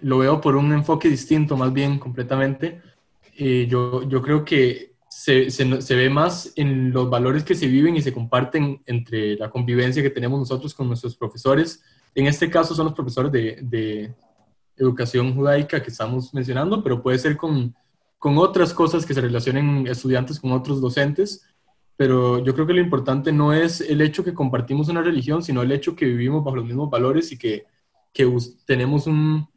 Lo 0.00 0.18
veo 0.18 0.40
por 0.40 0.56
un 0.56 0.72
enfoque 0.72 1.08
distinto, 1.08 1.56
más 1.56 1.72
bien 1.72 1.98
completamente. 1.98 2.80
Eh, 3.36 3.66
yo, 3.68 4.02
yo 4.08 4.22
creo 4.22 4.44
que 4.44 4.94
se, 5.08 5.50
se, 5.50 5.82
se, 5.82 5.94
ve 5.94 6.08
más 6.08 6.52
en 6.56 6.92
los 6.92 7.08
valores 7.10 7.44
que 7.44 7.54
se 7.54 7.66
viven 7.66 7.96
y 7.96 8.02
se 8.02 8.12
comparten 8.12 8.82
entre 8.86 9.36
la 9.36 9.50
convivencia 9.50 10.02
que 10.02 10.10
tenemos 10.10 10.38
nosotros 10.38 10.74
con 10.74 10.88
nuestros 10.88 11.16
profesores. 11.16 11.82
En 12.14 12.26
este 12.26 12.48
caso 12.50 12.74
son 12.74 12.86
los 12.86 12.94
profesores 12.94 13.30
de, 13.32 13.58
de 13.62 14.14
educación 14.76 15.34
judaica 15.34 15.82
que 15.82 15.90
estamos 15.90 16.32
mencionando, 16.32 16.82
pero 16.82 17.02
puede 17.02 17.18
ser 17.18 17.36
con, 17.36 17.74
con 18.18 18.38
otras 18.38 18.72
cosas 18.72 19.04
que 19.04 19.14
se 19.14 19.20
relacionen 19.20 19.86
estudiantes 19.86 20.40
con 20.40 20.52
otros 20.52 20.80
docentes. 20.80 21.46
Pero 21.96 22.44
yo 22.44 22.54
creo 22.54 22.66
que 22.66 22.74
lo 22.74 22.80
importante 22.80 23.32
no 23.32 23.52
es 23.52 23.80
el 23.80 24.00
hecho 24.00 24.22
que 24.22 24.34
compartimos 24.34 24.88
una 24.88 25.02
religión, 25.02 25.42
sino 25.42 25.62
el 25.62 25.72
hecho 25.72 25.96
que 25.96 26.04
vivimos 26.04 26.44
bajo 26.44 26.56
los 26.56 26.66
mismos 26.66 26.90
valores 26.90 27.32
y 27.32 27.38
que, 27.38 27.64
que 28.12 28.30
tenemos 28.66 29.06
un, 29.06 29.48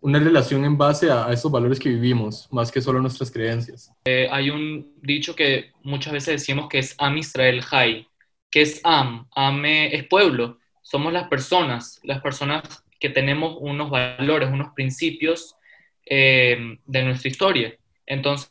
una 0.00 0.18
relación 0.18 0.64
en 0.64 0.78
base 0.78 1.10
a, 1.10 1.26
a, 1.26 1.32
esos 1.32 1.50
valores 1.50 1.78
que 1.78 1.88
vivimos, 1.88 2.48
más 2.50 2.70
que 2.70 2.80
solo 2.80 3.00
nuestras 3.00 3.30
creencias. 3.30 3.92
Eh, 4.04 4.28
hay 4.30 4.50
un 4.50 4.94
dicho 5.02 5.34
que 5.34 5.72
muchas 5.82 6.12
veces 6.12 6.40
decimos 6.40 6.68
que 6.68 6.78
es 6.78 6.94
Am 6.98 7.18
Israel 7.18 7.60
Jai, 7.62 8.06
que 8.50 8.62
es 8.62 8.80
Am, 8.84 9.26
Am 9.34 9.64
es 9.64 10.04
pueblo, 10.04 10.58
somos 10.82 11.12
las 11.12 11.28
personas, 11.28 12.00
las 12.02 12.20
personas 12.20 12.62
que 12.98 13.10
tenemos 13.10 13.56
unos 13.60 13.90
valores, 13.90 14.50
unos 14.50 14.72
principios 14.74 15.56
eh, 16.04 16.76
de 16.84 17.02
nuestra 17.02 17.28
historia. 17.28 17.74
Entonces, 18.06 18.50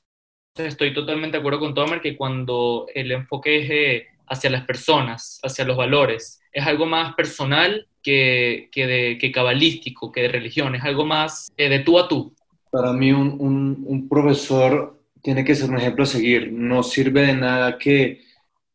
estoy 0.68 0.94
totalmente 0.94 1.38
de 1.38 1.40
acuerdo 1.40 1.60
con 1.60 1.74
Tomer 1.74 2.02
que 2.02 2.16
cuando 2.16 2.88
el 2.94 3.12
enfoque 3.12 3.64
es 3.64 3.70
eh, 3.70 4.08
hacia 4.28 4.50
las 4.50 4.66
personas, 4.66 5.40
hacia 5.44 5.66
los 5.66 5.78
valores, 5.78 6.42
es 6.52 6.66
algo 6.66 6.86
más 6.86 7.16
personal 7.16 7.88
que, 8.02 8.70
que, 8.72 8.88
de, 8.88 9.18
que 9.18 9.32
cabalístico, 9.32 10.12
que 10.12 10.22
de 10.22 10.28
religión, 10.30 10.76
es 10.76 10.84
algo 10.84 11.06
más 11.06 11.52
eh, 11.58 11.70
de 11.70 11.80
tú 11.80 12.00
a 12.00 12.08
tú. 12.08 12.34
Para 12.72 12.94
mí 12.94 13.12
un, 13.12 13.36
un, 13.40 13.84
un, 13.86 14.08
profesor 14.08 15.00
tiene 15.22 15.44
que 15.44 15.56
ser 15.56 15.70
un 15.70 15.78
ejemplo 15.78 16.04
a 16.04 16.08
seguir. 16.08 16.52
No 16.52 16.84
sirve 16.84 17.22
de 17.22 17.34
nada 17.34 17.78
que 17.78 18.22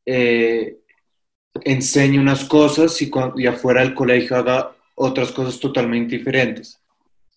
eh, 0.04 0.78
enseñe 1.62 2.18
unas 2.18 2.44
cosas 2.44 3.00
y, 3.00 3.08
cuando, 3.10 3.38
y 3.38 3.46
afuera 3.46 3.82
del 3.82 3.94
colegio 3.94 4.36
haga 4.36 4.72
otras 4.96 5.32
cosas 5.32 5.60
totalmente 5.60 6.16
diferentes. 6.16 6.80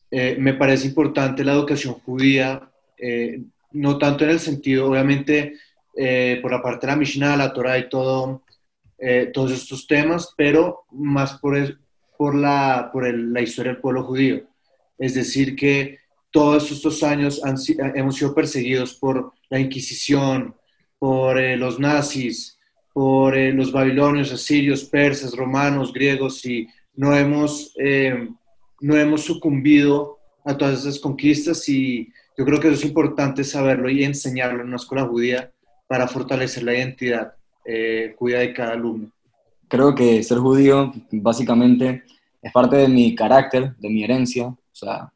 Eh, 0.10 0.38
me 0.40 0.54
parece 0.54 0.88
importante 0.88 1.44
la 1.44 1.54
educación 1.54 1.96
judía, 1.96 2.70
eh, 2.98 3.42
no 3.72 3.98
tanto 3.98 4.24
en 4.24 4.32
el 4.32 4.40
sentido, 4.40 4.90
obviamente, 4.90 5.54
eh, 5.96 6.40
por 6.42 6.52
la 6.52 6.62
parte 6.62 6.86
de 6.86 6.94
la 6.94 6.98
Mishnah, 6.98 7.38
la 7.38 7.54
Torah 7.54 7.78
y 7.78 7.90
todo, 7.90 8.44
todos 9.32 9.52
estos 9.52 9.86
temas, 9.86 10.34
pero 10.36 10.86
más 10.92 11.38
por, 11.38 11.56
el, 11.56 11.78
por, 12.18 12.34
la, 12.34 12.90
por 12.92 13.08
la 13.08 13.42
historia 13.42 13.74
del 13.74 13.82
pueblo 13.82 14.04
judío. 14.04 14.42
Es 14.98 15.14
decir, 15.14 15.56
que 15.56 16.00
todos 16.32 16.72
estos 16.72 17.04
años 17.04 17.42
hemos 17.96 18.16
sido 18.16 18.34
perseguidos 18.34 18.96
por 18.96 19.34
la 19.50 19.60
Inquisición, 19.60 20.56
por 21.00 21.40
eh, 21.40 21.58
los 21.58 21.80
nazis, 21.80 22.60
por 22.94 23.38
eh, 23.38 23.54
los 23.54 23.72
babilonios, 23.72 24.32
asirios, 24.32 24.84
persas, 24.84 25.36
romanos, 25.36 25.94
griegos, 25.94 26.44
y 26.46 26.68
no 26.96 27.16
hemos, 27.16 27.74
eh, 27.80 28.30
no 28.82 28.98
hemos 28.98 29.22
sucumbido 29.22 30.18
a 30.44 30.58
todas 30.58 30.82
esas 30.82 31.00
conquistas 31.00 31.68
y 31.70 32.12
yo 32.38 32.46
creo 32.46 32.60
que 32.60 32.68
eso 32.68 32.78
es 32.78 32.86
importante 32.86 33.44
saberlo 33.44 33.90
y 33.90 34.04
enseñarlo 34.04 34.62
en 34.62 34.68
una 34.68 34.76
escuela 34.76 35.06
judía 35.06 35.52
para 35.88 36.08
fortalecer 36.08 36.64
la 36.64 36.76
identidad 36.76 37.34
eh, 37.66 38.16
judía 38.18 38.40
de 38.40 38.54
cada 38.54 38.74
alumno. 38.74 39.10
Creo 39.68 39.96
que 39.96 40.22
ser 40.24 40.38
judío 40.38 40.94
básicamente 41.12 42.04
es 42.42 42.52
parte 42.54 42.78
de 42.78 42.88
mi 42.88 43.16
carácter, 43.16 43.76
de 43.78 43.90
mi 43.90 44.04
herencia. 44.04 44.48
O 44.48 44.58
sea, 44.72 45.12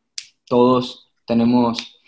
todos 0.45 1.11
tenemos, 1.25 2.01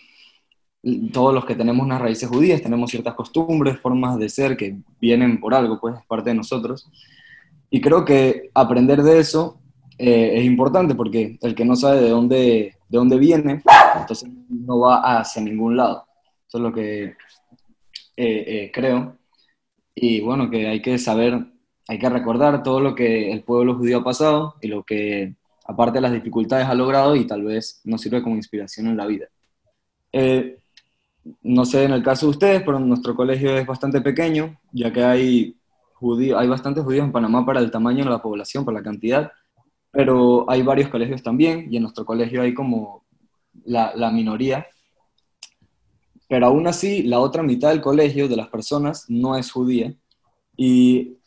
todos 1.12 1.32
los 1.32 1.44
que 1.44 1.54
tenemos 1.54 1.86
unas 1.86 2.00
raíces 2.00 2.28
judías, 2.28 2.60
tenemos 2.60 2.90
ciertas 2.90 3.14
costumbres, 3.14 3.78
formas 3.78 4.18
de 4.18 4.28
ser 4.28 4.56
que 4.56 4.76
vienen 5.00 5.40
por 5.40 5.54
algo, 5.54 5.80
pues 5.80 5.94
es 5.96 6.06
parte 6.06 6.30
de 6.30 6.36
nosotros. 6.36 6.90
Y 7.70 7.80
creo 7.80 8.04
que 8.04 8.50
aprender 8.52 9.02
de 9.02 9.20
eso 9.20 9.60
eh, 9.96 10.32
es 10.38 10.44
importante 10.44 10.94
porque 10.94 11.38
el 11.40 11.54
que 11.54 11.64
no 11.64 11.76
sabe 11.76 12.00
de 12.00 12.10
dónde, 12.10 12.76
de 12.94 12.98
dónde 12.98 13.18
viene, 13.18 13.60
entonces 13.98 14.30
no 14.48 14.78
va 14.78 15.18
hacia 15.18 15.42
ningún 15.42 15.76
lado. 15.76 16.06
Eso 16.46 16.58
es 16.58 16.62
lo 16.62 16.72
que 16.72 17.02
eh, 17.02 17.14
eh, 18.16 18.70
creo. 18.72 19.16
Y 19.96 20.20
bueno, 20.20 20.48
que 20.48 20.68
hay 20.68 20.80
que 20.80 20.96
saber, 20.98 21.44
hay 21.88 21.98
que 21.98 22.08
recordar 22.08 22.62
todo 22.62 22.78
lo 22.78 22.94
que 22.94 23.32
el 23.32 23.42
pueblo 23.42 23.74
judío 23.74 23.98
ha 23.98 24.04
pasado 24.04 24.54
y 24.60 24.68
lo 24.68 24.84
que, 24.84 25.34
aparte 25.66 25.96
de 25.96 26.02
las 26.02 26.12
dificultades, 26.12 26.68
ha 26.68 26.74
logrado 26.74 27.16
y 27.16 27.26
tal 27.26 27.42
vez 27.42 27.80
nos 27.82 28.00
sirve 28.00 28.22
como 28.22 28.36
inspiración 28.36 28.86
en 28.86 28.96
la 28.96 29.06
vida. 29.06 29.26
Eh, 30.12 30.58
no 31.42 31.64
sé 31.64 31.82
en 31.82 31.94
el 31.94 32.02
caso 32.04 32.26
de 32.26 32.30
ustedes, 32.30 32.62
pero 32.62 32.78
nuestro 32.78 33.16
colegio 33.16 33.56
es 33.56 33.66
bastante 33.66 34.00
pequeño, 34.00 34.56
ya 34.70 34.92
que 34.92 35.02
hay, 35.02 35.56
judíos, 35.94 36.40
hay 36.40 36.46
bastantes 36.46 36.84
judíos 36.84 37.06
en 37.06 37.12
Panamá 37.12 37.44
para 37.44 37.58
el 37.58 37.72
tamaño 37.72 38.04
de 38.04 38.10
la 38.10 38.22
población, 38.22 38.64
para 38.64 38.78
la 38.78 38.84
cantidad, 38.84 39.32
pero 39.94 40.50
hay 40.50 40.62
varios 40.62 40.88
colegios 40.88 41.22
también, 41.22 41.68
y 41.70 41.76
en 41.76 41.84
nuestro 41.84 42.04
colegio 42.04 42.42
hay 42.42 42.52
como 42.52 43.04
la, 43.64 43.94
la 43.94 44.10
minoría. 44.10 44.66
Pero 46.28 46.46
aún 46.46 46.66
así, 46.66 47.04
la 47.04 47.20
otra 47.20 47.44
mitad 47.44 47.70
del 47.70 47.80
colegio, 47.80 48.28
de 48.28 48.36
las 48.36 48.48
personas, 48.48 49.04
no 49.08 49.36
es 49.36 49.52
judía. 49.52 49.94
Y 50.56 51.18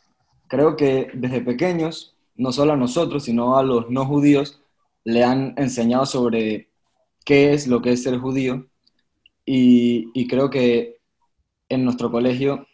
creo 0.48 0.76
que 0.76 1.08
desde 1.14 1.40
pequeños, 1.40 2.14
no 2.36 2.52
solo 2.52 2.74
a 2.74 2.76
nosotros, 2.76 3.24
sino 3.24 3.56
a 3.56 3.62
los 3.62 3.88
no 3.88 4.04
judíos, 4.04 4.60
le 5.02 5.24
han 5.24 5.54
enseñado 5.56 6.04
sobre 6.04 6.68
qué 7.24 7.54
es 7.54 7.66
lo 7.68 7.80
que 7.80 7.92
es 7.92 8.02
ser 8.02 8.18
judío. 8.18 8.66
Y, 9.46 10.10
y 10.12 10.28
creo 10.28 10.50
que 10.50 10.98
en 11.70 11.84
nuestro 11.86 12.10
colegio, 12.10 12.66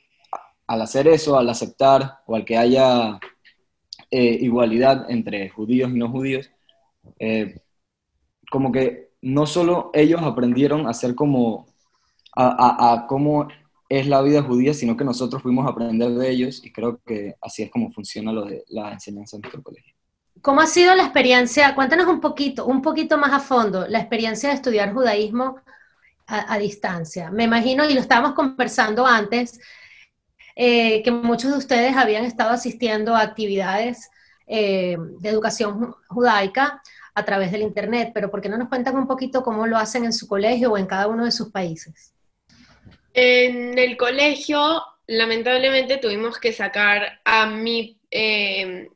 al 0.66 0.82
hacer 0.82 1.06
eso, 1.06 1.38
al 1.38 1.48
aceptar 1.48 2.18
o 2.26 2.34
al 2.34 2.44
que 2.44 2.56
haya 2.56 3.20
eh, 4.16 4.38
igualdad 4.42 5.10
entre 5.10 5.48
judíos 5.48 5.90
y 5.90 5.98
no 5.98 6.08
judíos, 6.08 6.48
eh, 7.18 7.58
como 8.48 8.70
que 8.70 9.10
no 9.22 9.44
solo 9.44 9.90
ellos 9.92 10.22
aprendieron 10.22 10.86
a 10.86 10.94
ser 10.94 11.16
como, 11.16 11.66
a, 12.36 13.06
cómo 13.08 13.48
es 13.88 14.06
la 14.06 14.22
vida 14.22 14.40
judía, 14.40 14.72
sino 14.72 14.96
que 14.96 15.02
nosotros 15.02 15.42
fuimos 15.42 15.66
a 15.66 15.70
aprender 15.70 16.12
de 16.12 16.30
ellos 16.30 16.64
y 16.64 16.70
creo 16.70 17.00
que 17.04 17.34
así 17.40 17.64
es 17.64 17.72
como 17.72 17.90
funciona 17.90 18.32
lo 18.32 18.44
de 18.44 18.62
la 18.68 18.92
enseñanza 18.92 19.36
en 19.36 19.40
nuestro 19.42 19.64
colegio. 19.64 19.92
¿Cómo 20.42 20.60
ha 20.60 20.66
sido 20.66 20.94
la 20.94 21.02
experiencia? 21.02 21.74
Cuéntanos 21.74 22.06
un 22.06 22.20
poquito, 22.20 22.66
un 22.66 22.82
poquito 22.82 23.18
más 23.18 23.32
a 23.32 23.40
fondo, 23.40 23.88
la 23.88 23.98
experiencia 23.98 24.50
de 24.50 24.54
estudiar 24.54 24.92
judaísmo 24.92 25.56
a, 26.28 26.54
a 26.54 26.58
distancia. 26.58 27.32
Me 27.32 27.42
imagino, 27.42 27.84
y 27.84 27.94
lo 27.94 28.00
estábamos 28.00 28.34
conversando 28.34 29.04
antes, 29.04 29.58
eh, 30.56 31.02
que 31.02 31.10
muchos 31.10 31.50
de 31.52 31.58
ustedes 31.58 31.96
habían 31.96 32.24
estado 32.24 32.50
asistiendo 32.50 33.14
a 33.14 33.22
actividades 33.22 34.10
eh, 34.46 34.96
de 35.20 35.28
educación 35.28 35.80
ju- 35.80 35.96
judaica 36.08 36.82
a 37.14 37.24
través 37.24 37.52
del 37.52 37.62
Internet, 37.62 38.10
pero 38.14 38.30
¿por 38.30 38.40
qué 38.40 38.48
no 38.48 38.58
nos 38.58 38.68
cuentan 38.68 38.96
un 38.96 39.06
poquito 39.06 39.42
cómo 39.42 39.66
lo 39.66 39.76
hacen 39.76 40.04
en 40.04 40.12
su 40.12 40.26
colegio 40.28 40.72
o 40.72 40.78
en 40.78 40.86
cada 40.86 41.06
uno 41.08 41.24
de 41.24 41.32
sus 41.32 41.50
países? 41.50 42.12
En 43.12 43.78
el 43.78 43.96
colegio, 43.96 44.82
lamentablemente 45.06 45.98
tuvimos 45.98 46.38
que 46.38 46.52
sacar 46.52 47.20
a 47.24 47.46
mi 47.46 48.00
eh, 48.10 48.88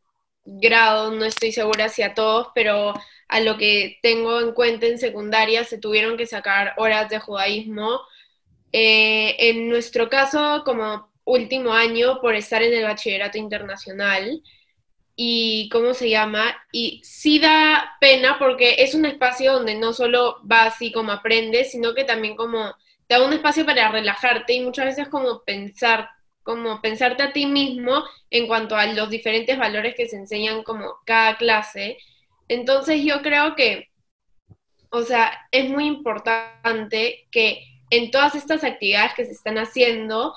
grado, 0.45 1.13
no 1.13 1.25
estoy 1.25 1.53
segura 1.53 1.89
si 1.89 2.03
a 2.03 2.15
todos, 2.15 2.49
pero 2.55 2.95
a 3.29 3.41
lo 3.41 3.57
que 3.59 3.99
tengo 4.03 4.41
en 4.41 4.53
cuenta 4.53 4.87
en 4.87 4.99
secundaria 4.99 5.65
se 5.65 5.79
tuvieron 5.79 6.17
que 6.17 6.27
sacar 6.27 6.75
horas 6.79 7.09
de 7.11 7.21
judaísmo. 7.21 8.01
Eh, 8.73 9.37
en 9.51 9.69
nuestro 9.69 10.09
caso, 10.09 10.63
como 10.65 11.11
último 11.29 11.73
año, 11.73 12.21
por 12.21 12.35
estar 12.35 12.63
en 12.63 12.73
el 12.73 12.85
bachillerato 12.85 13.39
internacional, 13.39 14.43
y 15.21 15.69
cómo 15.71 15.95
se 15.95 16.09
llama, 16.09 16.57
y 16.71 17.01
sí 17.03 17.41
da 17.41 17.97
pena 18.01 18.39
porque 18.39 18.77
es 18.79 18.95
un 18.95 19.05
espacio 19.05 19.55
donde 19.55 19.75
no 19.75 19.93
solo 19.93 20.37
vas 20.43 20.75
así 20.75 20.93
como 20.93 21.11
aprendes, 21.11 21.73
sino 21.73 21.93
que 21.93 22.05
también 22.05 22.37
como 22.37 22.73
te 23.09 23.17
da 23.17 23.27
un 23.27 23.33
espacio 23.33 23.67
para 23.67 23.91
relajarte 23.91 24.53
y 24.53 24.61
muchas 24.61 24.85
veces 24.87 25.09
como 25.09 25.43
pensar, 25.43 26.09
como 26.45 26.81
pensarte 26.81 27.25
a 27.25 27.33
ti 27.33 27.47
mismo 27.47 28.05
en 28.31 28.47
cuanto 28.47 28.77
a 28.77 28.87
los 28.87 29.11
diferentes 29.11 29.59
valores 29.59 29.97
que 29.97 30.09
se 30.09 30.17
enseñan 30.17 30.63
como 30.63 30.99
cada 31.05 31.37
clase. 31.37 31.99
Entonces 32.47 33.03
yo 33.03 33.21
creo 33.21 33.57
que, 33.57 33.89
o 34.91 35.03
sea, 35.03 35.33
es 35.51 35.69
muy 35.69 35.87
importante 35.87 37.27
que 37.33 37.65
en 37.91 38.13
todas 38.13 38.37
estas 38.37 38.63
actividades 38.63 39.15
que 39.15 39.25
se 39.25 39.33
están 39.33 39.59
haciendo, 39.59 40.35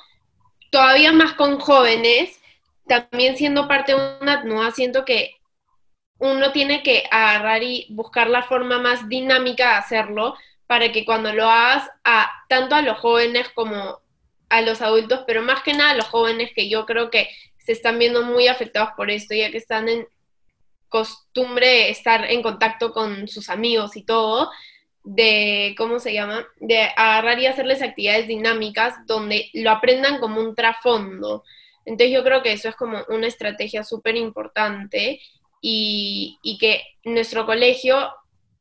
todavía 0.71 1.11
más 1.11 1.33
con 1.33 1.59
jóvenes, 1.59 2.39
también 2.87 3.37
siendo 3.37 3.67
parte 3.67 3.93
de 3.93 4.17
una 4.21 4.43
no 4.43 4.69
siento 4.71 5.05
que 5.05 5.35
uno 6.17 6.51
tiene 6.51 6.81
que 6.81 7.03
agarrar 7.11 7.61
y 7.63 7.87
buscar 7.89 8.29
la 8.29 8.43
forma 8.43 8.79
más 8.79 9.07
dinámica 9.07 9.69
de 9.69 9.75
hacerlo 9.75 10.35
para 10.67 10.91
que 10.91 11.05
cuando 11.05 11.33
lo 11.33 11.49
hagas 11.49 11.89
a 12.03 12.31
tanto 12.47 12.75
a 12.75 12.81
los 12.81 12.97
jóvenes 12.99 13.49
como 13.53 13.99
a 14.49 14.61
los 14.61 14.81
adultos, 14.81 15.23
pero 15.27 15.41
más 15.41 15.63
que 15.63 15.73
nada 15.73 15.91
a 15.91 15.95
los 15.95 16.07
jóvenes 16.07 16.51
que 16.55 16.69
yo 16.69 16.85
creo 16.85 17.09
que 17.09 17.29
se 17.57 17.71
están 17.71 17.99
viendo 17.99 18.23
muy 18.23 18.47
afectados 18.47 18.89
por 18.95 19.09
esto, 19.09 19.33
ya 19.33 19.51
que 19.51 19.57
están 19.57 19.89
en 19.89 20.07
costumbre 20.89 21.67
de 21.67 21.89
estar 21.89 22.29
en 22.29 22.41
contacto 22.41 22.91
con 22.91 23.27
sus 23.27 23.49
amigos 23.49 23.95
y 23.95 24.03
todo, 24.03 24.51
de, 25.03 25.75
¿cómo 25.77 25.99
se 25.99 26.13
llama? 26.13 26.47
De 26.59 26.89
agarrar 26.95 27.39
y 27.39 27.47
hacerles 27.47 27.81
actividades 27.81 28.27
dinámicas 28.27 28.95
donde 29.07 29.49
lo 29.53 29.71
aprendan 29.71 30.19
como 30.19 30.39
un 30.39 30.55
trasfondo. 30.55 31.43
Entonces 31.85 32.13
yo 32.13 32.23
creo 32.23 32.43
que 32.43 32.53
eso 32.53 32.69
es 32.69 32.75
como 32.75 32.99
una 33.09 33.27
estrategia 33.27 33.83
súper 33.83 34.15
importante 34.15 35.19
y, 35.61 36.37
y 36.43 36.57
que 36.57 36.83
nuestro 37.03 37.45
colegio, 37.45 38.11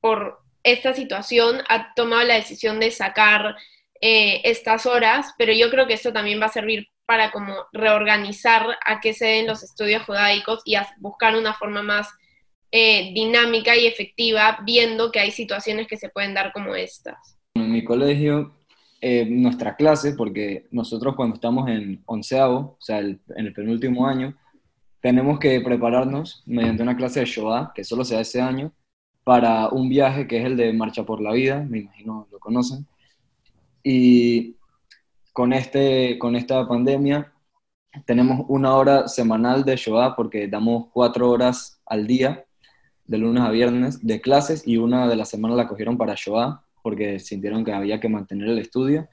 por 0.00 0.40
esta 0.62 0.94
situación, 0.94 1.62
ha 1.68 1.94
tomado 1.94 2.24
la 2.24 2.34
decisión 2.34 2.80
de 2.80 2.90
sacar 2.90 3.56
eh, 4.00 4.40
estas 4.44 4.86
horas, 4.86 5.34
pero 5.36 5.52
yo 5.52 5.68
creo 5.70 5.86
que 5.86 5.94
esto 5.94 6.12
también 6.12 6.40
va 6.40 6.46
a 6.46 6.50
servir 6.50 6.88
para 7.04 7.30
como 7.30 7.54
reorganizar 7.72 8.78
a 8.84 9.00
qué 9.00 9.12
se 9.12 9.26
den 9.26 9.46
los 9.46 9.62
estudios 9.62 10.04
judaicos 10.04 10.62
y 10.64 10.76
a 10.76 10.88
buscar 10.98 11.36
una 11.36 11.52
forma 11.52 11.82
más 11.82 12.08
eh, 12.72 13.12
dinámica 13.14 13.76
y 13.76 13.86
efectiva, 13.86 14.58
viendo 14.64 15.10
que 15.10 15.20
hay 15.20 15.30
situaciones 15.30 15.86
que 15.88 15.96
se 15.96 16.08
pueden 16.08 16.34
dar 16.34 16.52
como 16.52 16.74
estas. 16.74 17.38
En 17.54 17.72
mi 17.72 17.84
colegio, 17.84 18.54
eh, 19.00 19.26
nuestra 19.28 19.74
clase, 19.76 20.12
porque 20.12 20.66
nosotros 20.70 21.16
cuando 21.16 21.34
estamos 21.34 21.68
en 21.68 22.02
onceavo, 22.06 22.58
o 22.58 22.80
sea, 22.80 22.98
el- 22.98 23.20
en 23.36 23.46
el 23.46 23.52
penúltimo 23.52 24.06
año, 24.06 24.36
tenemos 25.00 25.38
que 25.38 25.60
prepararnos 25.60 26.42
mediante 26.46 26.82
una 26.82 26.96
clase 26.96 27.20
de 27.20 27.26
Shoah, 27.26 27.72
que 27.74 27.84
solo 27.84 28.04
se 28.04 28.14
da 28.14 28.20
ese 28.20 28.40
año, 28.40 28.72
para 29.24 29.68
un 29.68 29.88
viaje 29.88 30.26
que 30.26 30.38
es 30.38 30.44
el 30.44 30.56
de 30.56 30.72
Marcha 30.72 31.04
por 31.04 31.20
la 31.20 31.32
Vida, 31.32 31.64
me 31.68 31.78
imagino 31.80 32.28
lo 32.30 32.38
conocen. 32.38 32.86
Y 33.82 34.56
con, 35.32 35.52
este, 35.52 36.18
con 36.18 36.36
esta 36.36 36.66
pandemia 36.68 37.32
tenemos 38.04 38.44
una 38.48 38.76
hora 38.76 39.08
semanal 39.08 39.64
de 39.64 39.76
Shoah 39.76 40.14
porque 40.14 40.46
damos 40.48 40.88
cuatro 40.92 41.30
horas 41.30 41.80
al 41.86 42.06
día, 42.06 42.44
de 43.10 43.18
lunes 43.18 43.42
a 43.42 43.50
viernes, 43.50 44.06
de 44.06 44.20
clases 44.20 44.62
y 44.68 44.76
una 44.76 45.08
de 45.08 45.16
la 45.16 45.24
semana 45.24 45.56
la 45.56 45.66
cogieron 45.66 45.98
para 45.98 46.14
Shoah 46.16 46.62
porque 46.80 47.18
sintieron 47.18 47.64
que 47.64 47.72
había 47.72 47.98
que 47.98 48.08
mantener 48.08 48.48
el 48.48 48.58
estudio. 48.58 49.08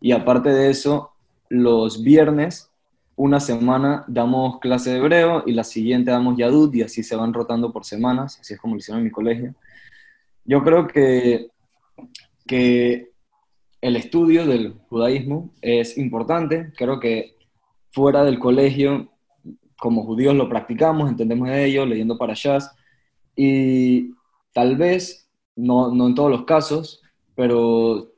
Y 0.00 0.12
aparte 0.12 0.50
de 0.50 0.70
eso, 0.70 1.10
los 1.48 2.04
viernes, 2.04 2.70
una 3.16 3.40
semana 3.40 4.04
damos 4.06 4.60
clase 4.60 4.90
de 4.90 4.98
hebreo 4.98 5.42
y 5.46 5.52
la 5.52 5.64
siguiente 5.64 6.12
damos 6.12 6.38
yadut 6.38 6.72
y 6.76 6.82
así 6.82 7.02
se 7.02 7.16
van 7.16 7.34
rotando 7.34 7.72
por 7.72 7.84
semanas, 7.84 8.38
así 8.40 8.54
es 8.54 8.60
como 8.60 8.74
lo 8.74 8.78
hicieron 8.78 9.00
en 9.00 9.06
mi 9.06 9.10
colegio. 9.10 9.52
Yo 10.44 10.62
creo 10.62 10.86
que, 10.86 11.48
que 12.46 13.10
el 13.80 13.96
estudio 13.96 14.46
del 14.46 14.74
judaísmo 14.88 15.50
es 15.60 15.98
importante, 15.98 16.72
creo 16.76 17.00
que 17.00 17.34
fuera 17.90 18.22
del 18.22 18.38
colegio, 18.38 19.10
como 19.76 20.04
judíos 20.04 20.36
lo 20.36 20.48
practicamos, 20.48 21.10
entendemos 21.10 21.48
de 21.48 21.64
ello, 21.64 21.84
leyendo 21.84 22.16
para 22.16 22.34
jazz, 22.34 22.70
Y 23.42 24.10
tal 24.52 24.76
vez, 24.76 25.26
no, 25.56 25.90
no 25.94 26.08
en 26.08 26.14
todos 26.14 26.30
los 26.30 26.44
casos, 26.44 27.00
pero 27.34 28.12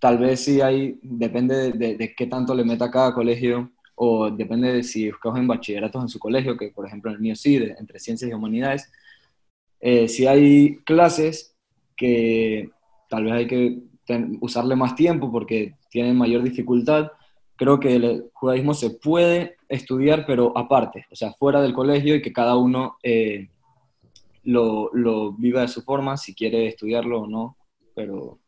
tal 0.00 0.16
vez 0.16 0.40
sí 0.40 0.62
hay, 0.62 0.98
depende 1.02 1.72
de, 1.72 2.14
qué 2.16 2.26
tanto 2.26 2.54
le 2.54 2.64
meta 2.64 2.90
cada 2.90 3.12
colegio, 3.12 3.70
o 3.96 4.30
depende 4.30 4.72
de 4.72 4.82
si 4.82 5.08
escogen 5.08 5.46
bachilleratos 5.46 6.00
en 6.04 6.08
su 6.08 6.18
colegio, 6.18 6.56
que 6.56 6.68
por 6.70 6.86
ejemplo 6.86 7.10
en 7.10 7.16
el 7.16 7.20
mío 7.20 7.36
sí, 7.36 7.58
de- 7.58 7.76
entre 7.78 7.98
ciencias 7.98 8.30
y 8.30 8.34
humanidades, 8.34 8.90
eh, 9.78 10.08
si 10.08 10.26
hay 10.26 10.78
clases 10.86 11.54
que 11.94 12.70
tal 13.10 13.24
vez 13.24 13.32
hay 13.34 13.46
que 13.46 13.82
usarle 14.40 14.74
más 14.74 14.94
tiempo 14.94 15.30
porque 15.30 15.74
tienen 15.90 16.16
mayor 16.16 16.42
dificultad, 16.42 17.10
creo 17.56 17.78
que 17.78 17.96
el 17.96 18.30
judaísmo 18.32 18.72
se 18.72 18.88
puede 18.88 19.56
estudiar, 19.68 20.24
pero 20.26 20.56
aparte, 20.56 21.04
o 21.10 21.16
sea, 21.16 21.34
fuera 21.34 21.60
del 21.60 21.74
colegio 21.74 22.14
y 22.14 22.22
que 22.22 22.32
cada 22.32 22.56
uno 22.56 22.96
eh, 23.02 23.50
lo, 24.46 24.90
lo 24.94 25.32
viva 25.32 25.62
de 25.62 25.68
su 25.68 25.82
forma, 25.82 26.16
si 26.16 26.34
quiere 26.34 26.68
estudiarlo 26.68 27.22
o 27.22 27.26
no, 27.26 27.56
pero, 27.94 28.38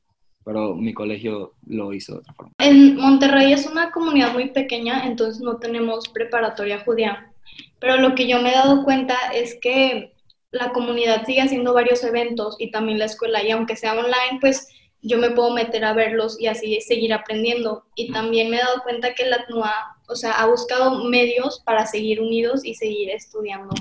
pero 0.44 0.74
mi 0.76 0.94
colegio 0.94 1.54
lo 1.66 1.92
hizo 1.92 2.14
de 2.14 2.18
otra 2.20 2.34
forma. 2.34 2.52
En 2.58 2.96
Monterrey 2.96 3.52
es 3.52 3.66
una 3.66 3.90
comunidad 3.90 4.32
muy 4.32 4.50
pequeña, 4.50 5.06
entonces 5.06 5.42
no 5.42 5.58
tenemos 5.58 6.08
preparatoria 6.08 6.84
judía. 6.84 7.32
Pero 7.80 7.96
lo 7.96 8.14
que 8.14 8.28
yo 8.28 8.40
me 8.40 8.50
he 8.50 8.54
dado 8.54 8.84
cuenta 8.84 9.16
es 9.34 9.58
que 9.60 10.14
la 10.52 10.70
comunidad 10.72 11.26
sigue 11.26 11.42
haciendo 11.42 11.74
varios 11.74 12.04
eventos 12.04 12.56
y 12.60 12.70
también 12.70 13.00
la 13.00 13.06
escuela, 13.06 13.42
y 13.42 13.50
aunque 13.50 13.74
sea 13.74 13.94
online, 13.94 14.38
pues 14.40 14.68
yo 15.02 15.18
me 15.18 15.30
puedo 15.30 15.52
meter 15.52 15.84
a 15.84 15.94
verlos 15.94 16.40
y 16.40 16.46
así 16.46 16.80
seguir 16.80 17.12
aprendiendo. 17.12 17.84
Y 17.96 18.12
también 18.12 18.50
me 18.50 18.58
he 18.58 18.60
dado 18.60 18.82
cuenta 18.84 19.14
que 19.14 19.26
la 19.26 19.46
TNUA, 19.46 19.72
o 20.08 20.14
sea, 20.14 20.32
ha 20.32 20.46
buscado 20.46 21.04
medios 21.04 21.60
para 21.64 21.86
seguir 21.86 22.20
unidos 22.20 22.64
y 22.64 22.74
seguir 22.74 23.10
estudiando 23.10 23.74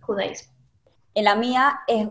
judaísmo. 0.00 0.55
En 1.16 1.24
la 1.24 1.34
mía 1.34 1.80
es, 1.88 2.08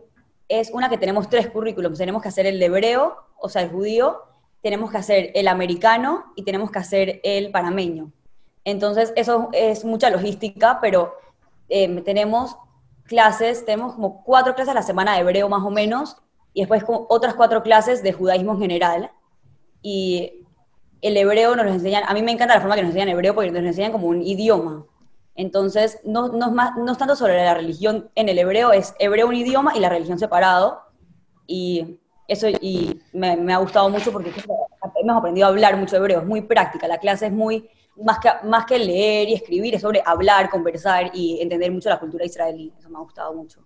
es 0.49 0.71
una 0.71 0.89
que 0.89 0.97
tenemos 0.97 1.29
tres 1.29 1.47
currículums. 1.47 1.99
Tenemos 1.99 2.23
que 2.23 2.27
hacer 2.29 2.47
el 2.47 2.61
hebreo, 2.61 3.15
o 3.37 3.47
sea, 3.47 3.61
el 3.61 3.69
judío, 3.69 4.23
tenemos 4.63 4.89
que 4.89 4.97
hacer 4.97 5.31
el 5.35 5.47
americano 5.47 6.33
y 6.35 6.43
tenemos 6.43 6.71
que 6.71 6.79
hacer 6.79 7.21
el 7.23 7.51
panameño. 7.51 8.11
Entonces, 8.63 9.13
eso 9.15 9.49
es 9.53 9.85
mucha 9.85 10.09
logística, 10.09 10.79
pero 10.81 11.13
eh, 11.69 12.01
tenemos 12.01 12.57
clases, 13.03 13.63
tenemos 13.63 13.93
como 13.93 14.23
cuatro 14.23 14.55
clases 14.55 14.71
a 14.71 14.73
la 14.73 14.81
semana 14.81 15.13
de 15.13 15.19
hebreo 15.19 15.47
más 15.49 15.63
o 15.63 15.69
menos, 15.69 16.17
y 16.53 16.61
después 16.61 16.83
como 16.83 17.05
otras 17.07 17.35
cuatro 17.35 17.61
clases 17.61 18.01
de 18.01 18.11
judaísmo 18.11 18.53
en 18.53 18.59
general. 18.59 19.11
Y 19.83 20.47
el 21.03 21.15
hebreo 21.15 21.55
nos 21.55 21.67
lo 21.67 21.73
enseñan, 21.73 22.05
a 22.07 22.13
mí 22.15 22.23
me 22.23 22.31
encanta 22.31 22.55
la 22.55 22.61
forma 22.61 22.75
que 22.75 22.81
nos 22.81 22.89
enseñan 22.89 23.09
hebreo 23.09 23.35
porque 23.35 23.51
nos 23.51 23.61
enseñan 23.61 23.91
como 23.91 24.07
un 24.07 24.23
idioma. 24.23 24.83
Entonces, 25.35 25.99
no, 26.05 26.29
no, 26.29 26.47
es 26.47 26.51
más, 26.53 26.77
no 26.77 26.91
es 26.91 26.97
tanto 26.97 27.15
sobre 27.15 27.35
la 27.35 27.53
religión 27.53 28.09
en 28.15 28.29
el 28.29 28.39
hebreo, 28.39 28.71
es 28.71 28.95
hebreo 28.99 29.27
un 29.27 29.35
idioma 29.35 29.75
y 29.75 29.79
la 29.79 29.89
religión 29.89 30.17
separado. 30.17 30.81
Y 31.45 31.99
eso 32.27 32.47
y 32.49 33.01
me, 33.13 33.35
me 33.35 33.53
ha 33.53 33.57
gustado 33.57 33.89
mucho 33.89 34.11
porque 34.11 34.31
hemos 35.01 35.17
aprendido 35.17 35.45
a 35.45 35.49
hablar 35.49 35.77
mucho 35.77 35.97
hebreo, 35.97 36.21
es 36.21 36.25
muy 36.25 36.41
práctica, 36.41 36.87
la 36.87 36.97
clase 36.97 37.27
es 37.27 37.31
muy, 37.31 37.69
más 37.97 38.19
que, 38.19 38.29
más 38.47 38.65
que 38.65 38.79
leer 38.79 39.29
y 39.29 39.33
escribir, 39.33 39.75
es 39.75 39.81
sobre 39.81 40.01
hablar, 40.05 40.49
conversar 40.49 41.11
y 41.13 41.39
entender 41.39 41.71
mucho 41.71 41.89
la 41.89 41.99
cultura 41.99 42.25
israelí, 42.25 42.73
eso 42.77 42.89
me 42.89 42.97
ha 42.97 43.01
gustado 43.01 43.33
mucho. 43.33 43.63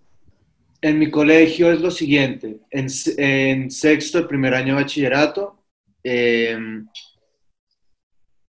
En 0.81 0.97
mi 0.97 1.09
colegio 1.09 1.71
es 1.71 1.81
lo 1.81 1.91
siguiente, 1.91 2.61
en, 2.69 2.87
en 3.17 3.71
sexto, 3.71 4.17
el 4.17 4.27
primer 4.27 4.53
año 4.53 4.75
de 4.75 4.81
bachillerato, 4.81 5.63
eh, 6.03 6.57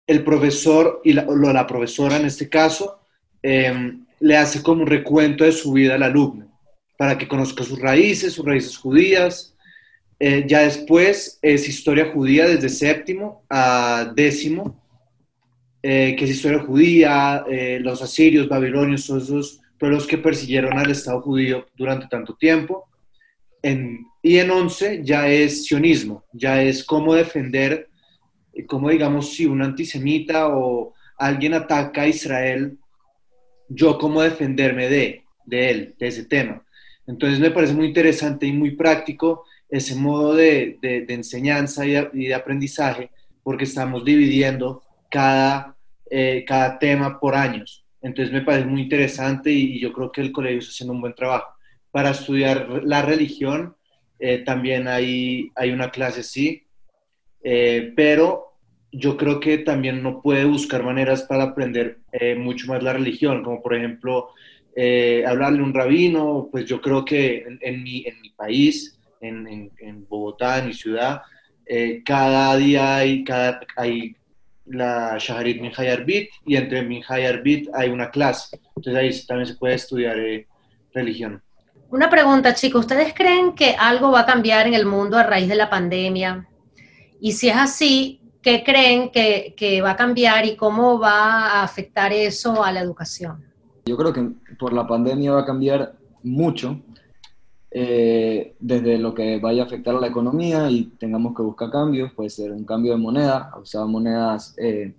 el 0.06 0.24
profesor 0.24 1.00
y 1.04 1.12
la, 1.12 1.24
la, 1.24 1.66
profesora 1.66 2.16
en 2.16 2.26
este 2.26 2.48
caso 2.48 3.00
eh, 3.42 3.92
le 4.20 4.36
hace 4.36 4.62
como 4.62 4.82
un 4.82 4.88
recuento 4.88 5.44
de 5.44 5.52
su 5.52 5.72
vida 5.72 5.94
al 5.94 6.02
alumno 6.02 6.48
para 6.98 7.16
que 7.16 7.28
conozca 7.28 7.62
sus 7.62 7.80
raíces, 7.80 8.32
sus 8.32 8.44
raíces 8.44 8.76
judías. 8.76 9.54
Eh, 10.18 10.44
ya 10.48 10.62
después 10.62 11.38
es 11.40 11.68
historia 11.68 12.10
judía 12.12 12.48
desde 12.48 12.68
séptimo 12.68 13.44
a 13.48 14.12
décimo, 14.16 14.82
eh, 15.80 16.16
que 16.18 16.24
es 16.24 16.32
historia 16.32 16.58
judía, 16.58 17.44
eh, 17.48 17.78
los 17.80 18.02
asirios, 18.02 18.48
babilonios, 18.48 19.06
todos 19.06 19.24
esos 19.24 19.60
pueblos 19.78 20.08
que 20.08 20.18
persiguieron 20.18 20.76
al 20.76 20.90
Estado 20.90 21.20
judío 21.20 21.66
durante 21.76 22.08
tanto 22.08 22.34
tiempo. 22.34 22.88
En, 23.62 24.04
y 24.20 24.38
en 24.38 24.50
11 24.50 25.02
ya 25.04 25.28
es 25.28 25.66
sionismo, 25.66 26.24
ya 26.32 26.62
es 26.62 26.82
cómo 26.82 27.14
defender, 27.14 27.88
cómo 28.66 28.90
digamos, 28.90 29.34
si 29.34 29.46
un 29.46 29.62
antisemita 29.62 30.48
o 30.48 30.94
alguien 31.16 31.54
ataca 31.54 32.02
a 32.02 32.08
Israel, 32.08 32.76
yo 33.68 33.98
cómo 33.98 34.22
defenderme 34.22 34.88
de, 34.88 35.24
de 35.44 35.70
él, 35.70 35.94
de 35.98 36.08
ese 36.08 36.24
tema. 36.24 36.62
Entonces 37.06 37.40
me 37.40 37.50
parece 37.50 37.74
muy 37.74 37.86
interesante 37.86 38.46
y 38.46 38.52
muy 38.52 38.72
práctico 38.72 39.44
ese 39.68 39.94
modo 39.94 40.34
de, 40.34 40.78
de, 40.80 41.02
de 41.02 41.14
enseñanza 41.14 41.86
y 41.86 41.92
de, 41.92 42.34
aprendizaje, 42.34 43.10
porque 43.42 43.64
estamos 43.64 44.04
dividiendo 44.04 44.82
cada, 45.10 45.76
eh, 46.10 46.44
cada 46.46 46.78
tema 46.78 47.18
por 47.18 47.34
años. 47.34 47.84
Entonces 48.00 48.32
me 48.32 48.42
parece 48.42 48.66
muy 48.66 48.82
interesante 48.82 49.50
y, 49.50 49.76
y, 49.76 49.80
yo 49.80 49.92
creo 49.92 50.12
que 50.12 50.20
el 50.20 50.32
colegio 50.32 50.58
está 50.58 50.70
haciendo 50.70 50.94
un 50.94 51.00
buen 51.00 51.14
trabajo. 51.14 51.54
Para 51.90 52.10
estudiar 52.10 52.68
la 52.84 53.02
religión 53.02 53.74
eh, 54.18 54.38
también 54.38 54.88
hay, 54.88 55.50
hay 55.54 55.70
una 55.70 55.90
clase, 55.90 56.22
sí, 56.22 56.64
eh, 57.42 57.92
pero 57.94 58.47
yo 58.92 59.16
creo 59.16 59.40
que 59.40 59.58
también 59.58 59.98
uno 59.98 60.22
puede 60.22 60.44
buscar 60.44 60.82
maneras 60.82 61.22
para 61.22 61.44
aprender 61.44 61.98
eh, 62.12 62.34
mucho 62.34 62.66
más 62.68 62.82
la 62.82 62.92
religión, 62.92 63.42
como 63.42 63.62
por 63.62 63.74
ejemplo 63.74 64.30
hablarle 65.26 65.58
a 65.58 65.64
un 65.64 65.74
rabino, 65.74 66.48
pues 66.52 66.64
yo 66.64 66.80
creo 66.80 67.04
que 67.04 67.38
en, 67.38 67.58
en, 67.62 67.82
mi, 67.82 68.04
en 68.06 68.20
mi 68.20 68.30
país, 68.30 68.96
en, 69.20 69.72
en, 69.80 70.06
Bogotá, 70.08 70.58
en 70.58 70.68
mi 70.68 70.72
ciudad, 70.72 71.22
cada 72.04 72.56
día 72.56 72.98
hay, 72.98 73.24
cada, 73.24 73.58
hay 73.74 74.14
la 74.70 75.16
Shaharit 75.18 75.60
Minhai 75.60 75.88
Arbit 75.88 76.30
y 76.44 76.56
entre 76.56 76.82
Minhai 76.82 77.26
Arbit 77.26 77.68
hay 77.74 77.90
una 77.90 78.10
clase. 78.10 78.60
Entonces 78.76 78.94
ahí 78.94 79.26
también 79.26 79.46
se 79.46 79.54
puede 79.54 79.74
estudiar 79.74 80.18
eh, 80.18 80.46
religión. 80.92 81.42
Una 81.90 82.10
pregunta, 82.10 82.54
chicos. 82.54 82.80
¿Ustedes 82.80 83.14
creen 83.14 83.54
que 83.54 83.74
algo 83.78 84.10
va 84.10 84.20
a 84.20 84.26
cambiar 84.26 84.66
en 84.66 84.74
el 84.74 84.84
mundo 84.84 85.16
a 85.16 85.22
raíz 85.22 85.48
de 85.48 85.54
la 85.54 85.70
pandemia? 85.70 86.46
Y 87.20 87.32
si 87.32 87.48
es 87.48 87.56
así, 87.56 88.17
¿qué 88.42 88.62
creen 88.64 89.10
que, 89.10 89.54
que 89.56 89.80
va 89.80 89.92
a 89.92 89.96
cambiar 89.96 90.46
y 90.46 90.56
cómo 90.56 90.98
va 90.98 91.46
a 91.46 91.62
afectar 91.62 92.12
eso 92.12 92.62
a 92.62 92.72
la 92.72 92.80
educación? 92.80 93.44
Yo 93.86 93.96
creo 93.96 94.12
que 94.12 94.30
por 94.58 94.72
la 94.72 94.86
pandemia 94.86 95.32
va 95.32 95.40
a 95.40 95.46
cambiar 95.46 95.94
mucho, 96.22 96.80
eh, 97.70 98.54
desde 98.58 98.96
lo 98.96 99.14
que 99.14 99.38
vaya 99.38 99.62
a 99.62 99.66
afectar 99.66 99.94
a 99.94 100.00
la 100.00 100.06
economía 100.06 100.70
y 100.70 100.84
tengamos 100.98 101.36
que 101.36 101.42
buscar 101.42 101.70
cambios, 101.70 102.12
puede 102.12 102.30
ser 102.30 102.50
un 102.52 102.64
cambio 102.64 102.92
de 102.92 102.98
moneda, 102.98 103.52
usar 103.60 103.86
monedas, 103.86 104.54
eh, 104.56 104.94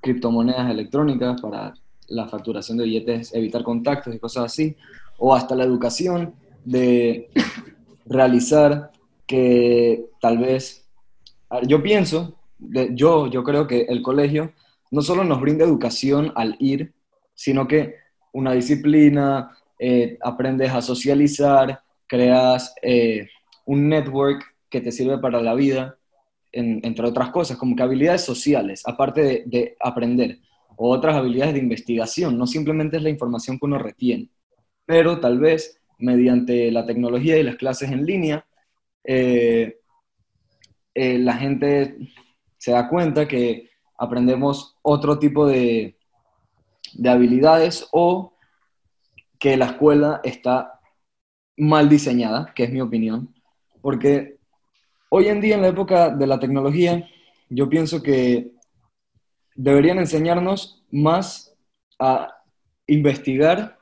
criptomonedas 0.00 0.70
electrónicas 0.70 1.40
para 1.40 1.74
la 2.08 2.26
facturación 2.26 2.78
de 2.78 2.84
billetes, 2.84 3.34
evitar 3.34 3.62
contactos 3.62 4.14
y 4.14 4.18
cosas 4.18 4.46
así, 4.46 4.74
o 5.18 5.34
hasta 5.34 5.54
la 5.54 5.64
educación 5.64 6.34
de 6.64 7.30
realizar 8.06 8.90
que 9.26 10.06
tal 10.20 10.38
vez, 10.38 10.86
yo 11.66 11.82
pienso, 11.82 12.37
yo, 12.58 13.26
yo 13.28 13.44
creo 13.44 13.66
que 13.66 13.82
el 13.82 14.02
colegio 14.02 14.52
no 14.90 15.02
solo 15.02 15.24
nos 15.24 15.40
brinda 15.40 15.64
educación 15.64 16.32
al 16.34 16.56
ir, 16.58 16.92
sino 17.34 17.68
que 17.68 17.94
una 18.32 18.52
disciplina, 18.52 19.56
eh, 19.78 20.18
aprendes 20.22 20.70
a 20.70 20.82
socializar, 20.82 21.80
creas 22.06 22.74
eh, 22.82 23.28
un 23.66 23.88
network 23.88 24.44
que 24.68 24.80
te 24.80 24.92
sirve 24.92 25.18
para 25.18 25.40
la 25.40 25.54
vida, 25.54 25.96
en, 26.52 26.80
entre 26.82 27.06
otras 27.06 27.30
cosas, 27.30 27.56
como 27.56 27.76
que 27.76 27.82
habilidades 27.82 28.24
sociales, 28.24 28.82
aparte 28.86 29.22
de, 29.22 29.42
de, 29.46 29.76
aprender, 29.80 30.38
o 30.76 30.90
otras 30.90 31.16
habilidades 31.16 31.54
de 31.54 31.60
investigación, 31.60 32.38
no 32.38 32.46
simplemente 32.46 32.96
es 32.96 33.02
la 33.02 33.10
información 33.10 33.58
que 33.58 33.66
uno 33.66 33.78
retiene, 33.78 34.30
pero 34.86 35.20
tal 35.20 35.38
vez 35.38 35.78
mediante 35.98 36.70
la 36.70 36.86
tecnología 36.86 37.38
y 37.38 37.42
las 37.42 37.56
clases 37.56 37.90
en 37.90 38.06
línea, 38.06 38.46
eh, 39.04 39.78
eh, 40.94 41.18
la 41.18 41.34
gente 41.34 41.96
se 42.58 42.72
da 42.72 42.88
cuenta 42.88 43.26
que 43.26 43.70
aprendemos 43.96 44.76
otro 44.82 45.18
tipo 45.18 45.46
de, 45.46 45.96
de 46.94 47.08
habilidades 47.08 47.88
o 47.92 48.34
que 49.38 49.56
la 49.56 49.66
escuela 49.66 50.20
está 50.24 50.80
mal 51.56 51.88
diseñada, 51.88 52.52
que 52.54 52.64
es 52.64 52.72
mi 52.72 52.80
opinión, 52.80 53.34
porque 53.80 54.38
hoy 55.08 55.28
en 55.28 55.40
día 55.40 55.54
en 55.54 55.62
la 55.62 55.68
época 55.68 56.10
de 56.10 56.26
la 56.26 56.38
tecnología, 56.38 57.08
yo 57.48 57.68
pienso 57.68 58.02
que 58.02 58.52
deberían 59.54 59.98
enseñarnos 59.98 60.84
más 60.90 61.54
a 61.98 62.28
investigar 62.86 63.78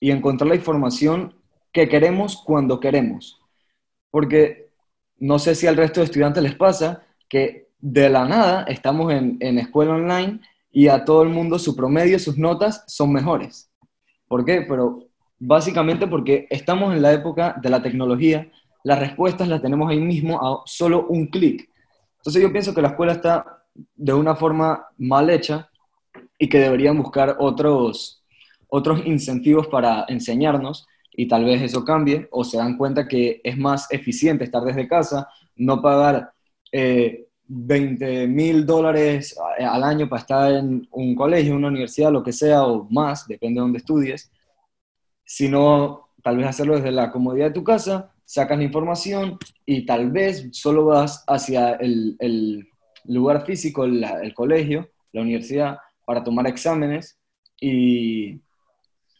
y 0.00 0.10
encontrar 0.10 0.48
la 0.48 0.56
información 0.56 1.34
que 1.72 1.88
queremos 1.88 2.42
cuando 2.44 2.80
queremos. 2.80 3.40
Porque 4.10 4.70
no 5.18 5.38
sé 5.38 5.54
si 5.54 5.66
al 5.66 5.76
resto 5.76 6.00
de 6.00 6.06
estudiantes 6.06 6.42
les 6.42 6.56
pasa 6.56 7.06
que 7.28 7.68
de 7.82 8.08
la 8.08 8.24
nada 8.24 8.62
estamos 8.68 9.12
en, 9.12 9.36
en 9.40 9.58
escuela 9.58 9.96
online 9.96 10.40
y 10.70 10.88
a 10.88 11.04
todo 11.04 11.22
el 11.22 11.28
mundo 11.28 11.58
su 11.58 11.76
promedio, 11.76 12.18
sus 12.18 12.38
notas 12.38 12.84
son 12.86 13.12
mejores. 13.12 13.70
¿Por 14.26 14.44
qué? 14.44 14.64
Pero 14.66 15.08
básicamente 15.38 16.06
porque 16.06 16.46
estamos 16.48 16.94
en 16.94 17.02
la 17.02 17.12
época 17.12 17.56
de 17.60 17.68
la 17.68 17.82
tecnología, 17.82 18.50
las 18.84 18.98
respuestas 18.98 19.48
las 19.48 19.60
tenemos 19.60 19.90
ahí 19.90 20.00
mismo 20.00 20.40
a 20.40 20.62
solo 20.64 21.06
un 21.08 21.26
clic. 21.26 21.68
Entonces 22.18 22.40
yo 22.40 22.52
pienso 22.52 22.72
que 22.72 22.82
la 22.82 22.88
escuela 22.88 23.12
está 23.12 23.64
de 23.74 24.12
una 24.14 24.36
forma 24.36 24.86
mal 24.96 25.28
hecha 25.28 25.68
y 26.38 26.48
que 26.48 26.60
deberían 26.60 26.96
buscar 26.96 27.36
otros, 27.40 28.24
otros 28.68 29.04
incentivos 29.04 29.66
para 29.66 30.04
enseñarnos 30.08 30.86
y 31.10 31.26
tal 31.26 31.44
vez 31.44 31.60
eso 31.62 31.84
cambie 31.84 32.28
o 32.30 32.44
se 32.44 32.58
dan 32.58 32.76
cuenta 32.76 33.08
que 33.08 33.40
es 33.42 33.58
más 33.58 33.90
eficiente 33.90 34.44
estar 34.44 34.62
desde 34.62 34.88
casa, 34.88 35.28
no 35.56 35.82
pagar 35.82 36.32
eh, 36.70 37.26
20 37.48 38.26
mil 38.28 38.64
dólares 38.64 39.36
al 39.58 39.82
año 39.84 40.08
para 40.08 40.22
estar 40.22 40.52
en 40.52 40.86
un 40.90 41.14
colegio, 41.14 41.56
una 41.56 41.68
universidad, 41.68 42.12
lo 42.12 42.22
que 42.22 42.32
sea, 42.32 42.64
o 42.64 42.86
más, 42.90 43.26
depende 43.26 43.58
de 43.58 43.62
dónde 43.62 43.78
estudies, 43.78 44.30
sino 45.24 46.08
tal 46.22 46.36
vez 46.36 46.46
hacerlo 46.46 46.76
desde 46.76 46.92
la 46.92 47.10
comodidad 47.10 47.46
de 47.46 47.54
tu 47.54 47.64
casa, 47.64 48.12
sacas 48.24 48.56
la 48.58 48.64
información 48.64 49.38
y 49.66 49.84
tal 49.84 50.10
vez 50.10 50.48
solo 50.52 50.86
vas 50.86 51.24
hacia 51.26 51.72
el, 51.74 52.68
lugar 53.04 53.44
físico, 53.44 53.84
el, 53.84 54.04
el, 54.04 54.32
colegio, 54.32 54.88
la 55.12 55.22
universidad, 55.22 55.78
para 56.04 56.22
tomar 56.22 56.46
exámenes 56.46 57.18
y, 57.60 58.40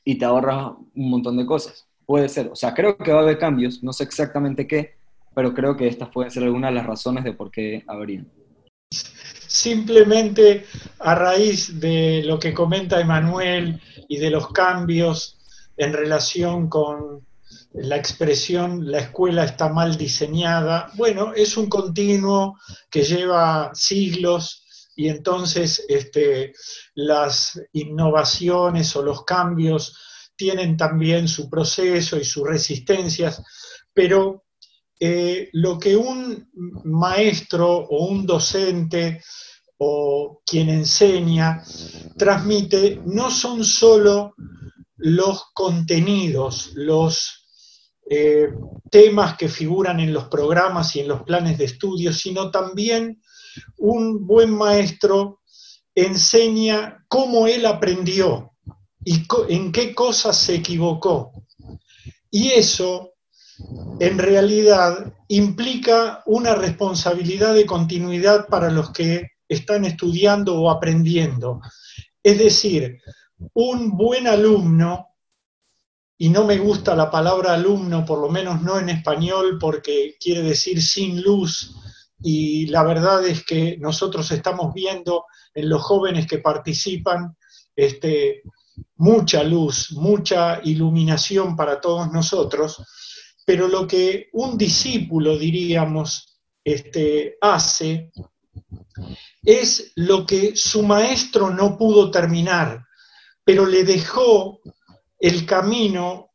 y 0.04 0.14
te 0.16 0.24
ahorras 0.24 0.72
un 0.94 1.11
montón 1.11 1.37
de 1.37 1.46
cosas. 1.46 1.88
Puede 2.06 2.28
ser, 2.28 2.48
o 2.48 2.56
sea, 2.56 2.74
creo 2.74 2.96
que 2.96 3.12
va 3.12 3.20
a 3.20 3.22
haber 3.22 3.38
cambios, 3.38 3.82
no 3.82 3.92
sé 3.92 4.04
exactamente 4.04 4.66
qué, 4.66 4.94
pero 5.35 5.55
creo 5.55 5.77
que 5.77 5.88
estas 5.88 6.09
pueden 6.11 6.31
ser 6.31 6.45
algunas 6.45 6.71
de 6.71 6.77
las 6.77 6.87
razones 6.87 7.25
de 7.25 7.33
por 7.33 7.51
qué 7.51 7.85
habrían. 7.87 8.31
Simplemente 9.47 10.66
a 10.99 11.14
raíz 11.14 11.79
de 11.79 12.23
lo 12.25 12.38
que 12.38 12.55
comenta 12.55 13.01
Emanuel 13.01 13.81
y 14.09 14.18
de 14.18 14.31
los 14.31 14.49
cambios 14.53 15.38
en 15.77 15.92
relación 15.92 16.68
con 16.68 17.27
la 17.75 17.97
expresión 17.97 18.90
la 18.90 18.99
escuela 18.99 19.45
está 19.45 19.68
mal 19.68 19.97
diseñada, 19.97 20.90
bueno, 20.95 21.33
es 21.35 21.57
un 21.57 21.68
continuo 21.68 22.59
que 22.90 23.03
lleva 23.03 23.71
siglos 23.75 24.90
y 24.95 25.09
entonces 25.09 25.85
este, 25.88 26.53
las 26.95 27.61
innovaciones 27.73 28.95
o 28.95 29.03
los 29.03 29.25
cambios 29.25 29.99
tienen 30.37 30.77
también 30.77 31.29
su 31.29 31.49
proceso 31.49 32.18
y 32.18 32.25
sus 32.25 32.47
resistencias, 32.47 33.42
pero 33.95 34.45
eh, 35.04 35.48
lo 35.54 35.80
que 35.80 35.96
un 35.96 36.48
maestro 36.84 37.76
o 37.76 38.06
un 38.06 38.24
docente 38.24 39.20
o 39.78 40.42
quien 40.46 40.68
enseña 40.68 41.60
transmite 42.16 43.00
no 43.04 43.28
son 43.28 43.64
solo 43.64 44.36
los 44.98 45.46
contenidos, 45.54 46.70
los 46.74 47.48
eh, 48.08 48.50
temas 48.92 49.36
que 49.36 49.48
figuran 49.48 49.98
en 49.98 50.12
los 50.12 50.28
programas 50.28 50.94
y 50.94 51.00
en 51.00 51.08
los 51.08 51.24
planes 51.24 51.58
de 51.58 51.64
estudio, 51.64 52.12
sino 52.12 52.52
también 52.52 53.20
un 53.78 54.24
buen 54.24 54.52
maestro 54.52 55.40
enseña 55.96 57.04
cómo 57.08 57.48
él 57.48 57.66
aprendió 57.66 58.52
y 59.04 59.24
en 59.48 59.72
qué 59.72 59.96
cosas 59.96 60.36
se 60.36 60.54
equivocó. 60.54 61.32
Y 62.30 62.50
eso, 62.50 63.12
en 64.01 64.18
realidad, 64.18 65.12
implica 65.29 66.22
una 66.27 66.55
responsabilidad 66.55 67.55
de 67.55 67.66
continuidad 67.66 68.48
para 68.48 68.70
los 68.70 68.90
que 68.90 69.33
están 69.48 69.85
estudiando 69.85 70.61
o 70.61 70.70
aprendiendo. 70.70 71.61
Es 72.22 72.38
decir, 72.38 73.01
un 73.55 73.96
buen 73.96 74.27
alumno, 74.27 75.09
y 76.18 76.29
no 76.29 76.44
me 76.44 76.59
gusta 76.59 76.94
la 76.94 77.11
palabra 77.11 77.55
alumno, 77.55 78.05
por 78.05 78.20
lo 78.20 78.29
menos 78.29 78.62
no 78.62 78.79
en 78.79 78.88
español, 78.88 79.59
porque 79.61 80.16
quiere 80.20 80.42
decir 80.42 80.83
sin 80.83 81.22
luz, 81.22 81.75
y 82.22 82.66
la 82.66 82.85
verdad 82.85 83.27
es 83.27 83.44
que 83.44 83.77
nosotros 83.79 84.31
estamos 84.31 84.72
viendo 84.72 85.25
en 85.55 85.68
los 85.68 85.83
jóvenes 85.83 86.27
que 86.27 86.38
participan 86.38 87.37
este, 87.75 88.42
mucha 88.96 89.42
luz, 89.42 89.92
mucha 89.92 90.61
iluminación 90.62 91.57
para 91.57 91.81
todos 91.81 92.12
nosotros, 92.12 92.83
pero 93.44 93.68
lo 93.68 93.87
que 93.87 94.28
un 94.33 94.57
discípulo, 94.57 95.37
diríamos, 95.37 96.40
este, 96.64 97.37
hace 97.40 98.12
es 99.42 99.92
lo 99.96 100.24
que 100.24 100.55
su 100.55 100.83
maestro 100.83 101.50
no 101.50 101.76
pudo 101.76 102.11
terminar, 102.11 102.87
pero 103.44 103.66
le 103.66 103.85
dejó 103.85 104.61
el 105.18 105.44
camino 105.46 106.31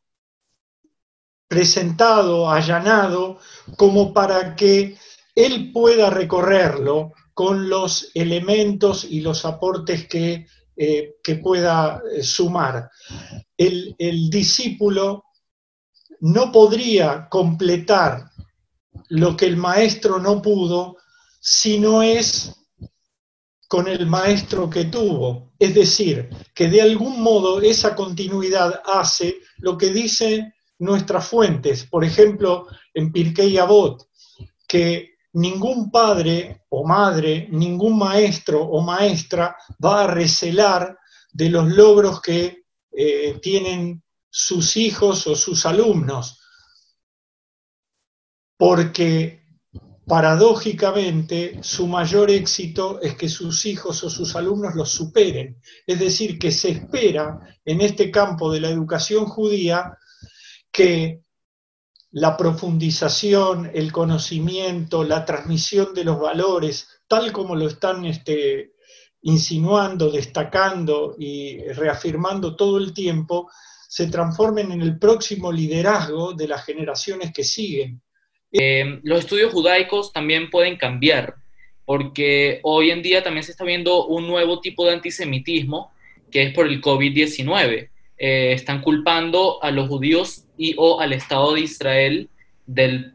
presentado, 1.48 2.50
allanado, 2.50 3.38
como 3.76 4.12
para 4.12 4.54
que 4.54 4.98
él 5.34 5.72
pueda 5.72 6.10
recorrerlo 6.10 7.12
con 7.32 7.70
los 7.70 8.10
elementos 8.14 9.04
y 9.04 9.20
los 9.20 9.44
aportes 9.44 10.06
que, 10.08 10.46
eh, 10.76 11.14
que 11.22 11.36
pueda 11.36 12.02
eh, 12.12 12.22
sumar. 12.22 12.90
El, 13.56 13.94
el 13.98 14.28
discípulo 14.28 15.24
no 16.20 16.52
podría 16.52 17.28
completar 17.28 18.30
lo 19.08 19.36
que 19.36 19.46
el 19.46 19.56
maestro 19.56 20.18
no 20.18 20.42
pudo 20.42 20.96
si 21.40 21.78
no 21.78 22.02
es 22.02 22.54
con 23.68 23.86
el 23.86 24.06
maestro 24.06 24.68
que 24.68 24.86
tuvo. 24.86 25.52
Es 25.58 25.74
decir, 25.74 26.30
que 26.54 26.68
de 26.68 26.82
algún 26.82 27.20
modo 27.22 27.60
esa 27.60 27.94
continuidad 27.94 28.80
hace 28.84 29.36
lo 29.58 29.76
que 29.76 29.90
dicen 29.90 30.54
nuestras 30.78 31.26
fuentes, 31.26 31.84
por 31.84 32.04
ejemplo, 32.04 32.66
en 32.94 33.12
Pirkei 33.12 33.58
Avot, 33.58 34.08
que 34.66 35.16
ningún 35.32 35.90
padre 35.90 36.62
o 36.68 36.86
madre, 36.86 37.48
ningún 37.50 37.98
maestro 37.98 38.62
o 38.62 38.80
maestra 38.80 39.56
va 39.84 40.04
a 40.04 40.06
recelar 40.06 40.96
de 41.32 41.50
los 41.50 41.68
logros 41.68 42.20
que 42.20 42.64
eh, 42.92 43.38
tienen 43.42 44.02
sus 44.38 44.76
hijos 44.76 45.26
o 45.26 45.34
sus 45.34 45.66
alumnos, 45.66 46.40
porque 48.56 49.42
paradójicamente 50.06 51.58
su 51.60 51.88
mayor 51.88 52.30
éxito 52.30 53.00
es 53.02 53.16
que 53.16 53.28
sus 53.28 53.66
hijos 53.66 54.04
o 54.04 54.08
sus 54.08 54.36
alumnos 54.36 54.76
los 54.76 54.90
superen. 54.90 55.60
Es 55.84 55.98
decir, 55.98 56.38
que 56.38 56.52
se 56.52 56.70
espera 56.70 57.40
en 57.64 57.80
este 57.80 58.12
campo 58.12 58.52
de 58.52 58.60
la 58.60 58.70
educación 58.70 59.24
judía 59.24 59.98
que 60.70 61.24
la 62.12 62.36
profundización, 62.36 63.68
el 63.74 63.90
conocimiento, 63.90 65.02
la 65.02 65.24
transmisión 65.24 65.92
de 65.94 66.04
los 66.04 66.20
valores, 66.20 66.86
tal 67.08 67.32
como 67.32 67.56
lo 67.56 67.66
están 67.66 68.04
este, 68.04 68.74
insinuando, 69.22 70.12
destacando 70.12 71.16
y 71.18 71.58
reafirmando 71.72 72.54
todo 72.54 72.78
el 72.78 72.94
tiempo, 72.94 73.50
se 73.88 74.06
transformen 74.08 74.70
en 74.70 74.82
el 74.82 74.98
próximo 74.98 75.50
liderazgo 75.50 76.34
de 76.34 76.46
las 76.46 76.64
generaciones 76.66 77.32
que 77.32 77.42
siguen. 77.42 78.02
Eh, 78.52 79.00
los 79.02 79.20
estudios 79.20 79.50
judaicos 79.50 80.12
también 80.12 80.50
pueden 80.50 80.76
cambiar, 80.76 81.36
porque 81.86 82.60
hoy 82.64 82.90
en 82.90 83.02
día 83.02 83.22
también 83.22 83.44
se 83.44 83.52
está 83.52 83.64
viendo 83.64 84.06
un 84.06 84.26
nuevo 84.26 84.60
tipo 84.60 84.84
de 84.84 84.92
antisemitismo, 84.92 85.90
que 86.30 86.42
es 86.42 86.54
por 86.54 86.66
el 86.66 86.82
COVID-19. 86.82 87.88
Eh, 88.18 88.52
están 88.52 88.82
culpando 88.82 89.62
a 89.62 89.70
los 89.70 89.88
judíos 89.88 90.44
y 90.58 90.74
o 90.76 91.00
al 91.00 91.14
Estado 91.14 91.54
de 91.54 91.62
Israel 91.62 92.28
del, 92.66 93.14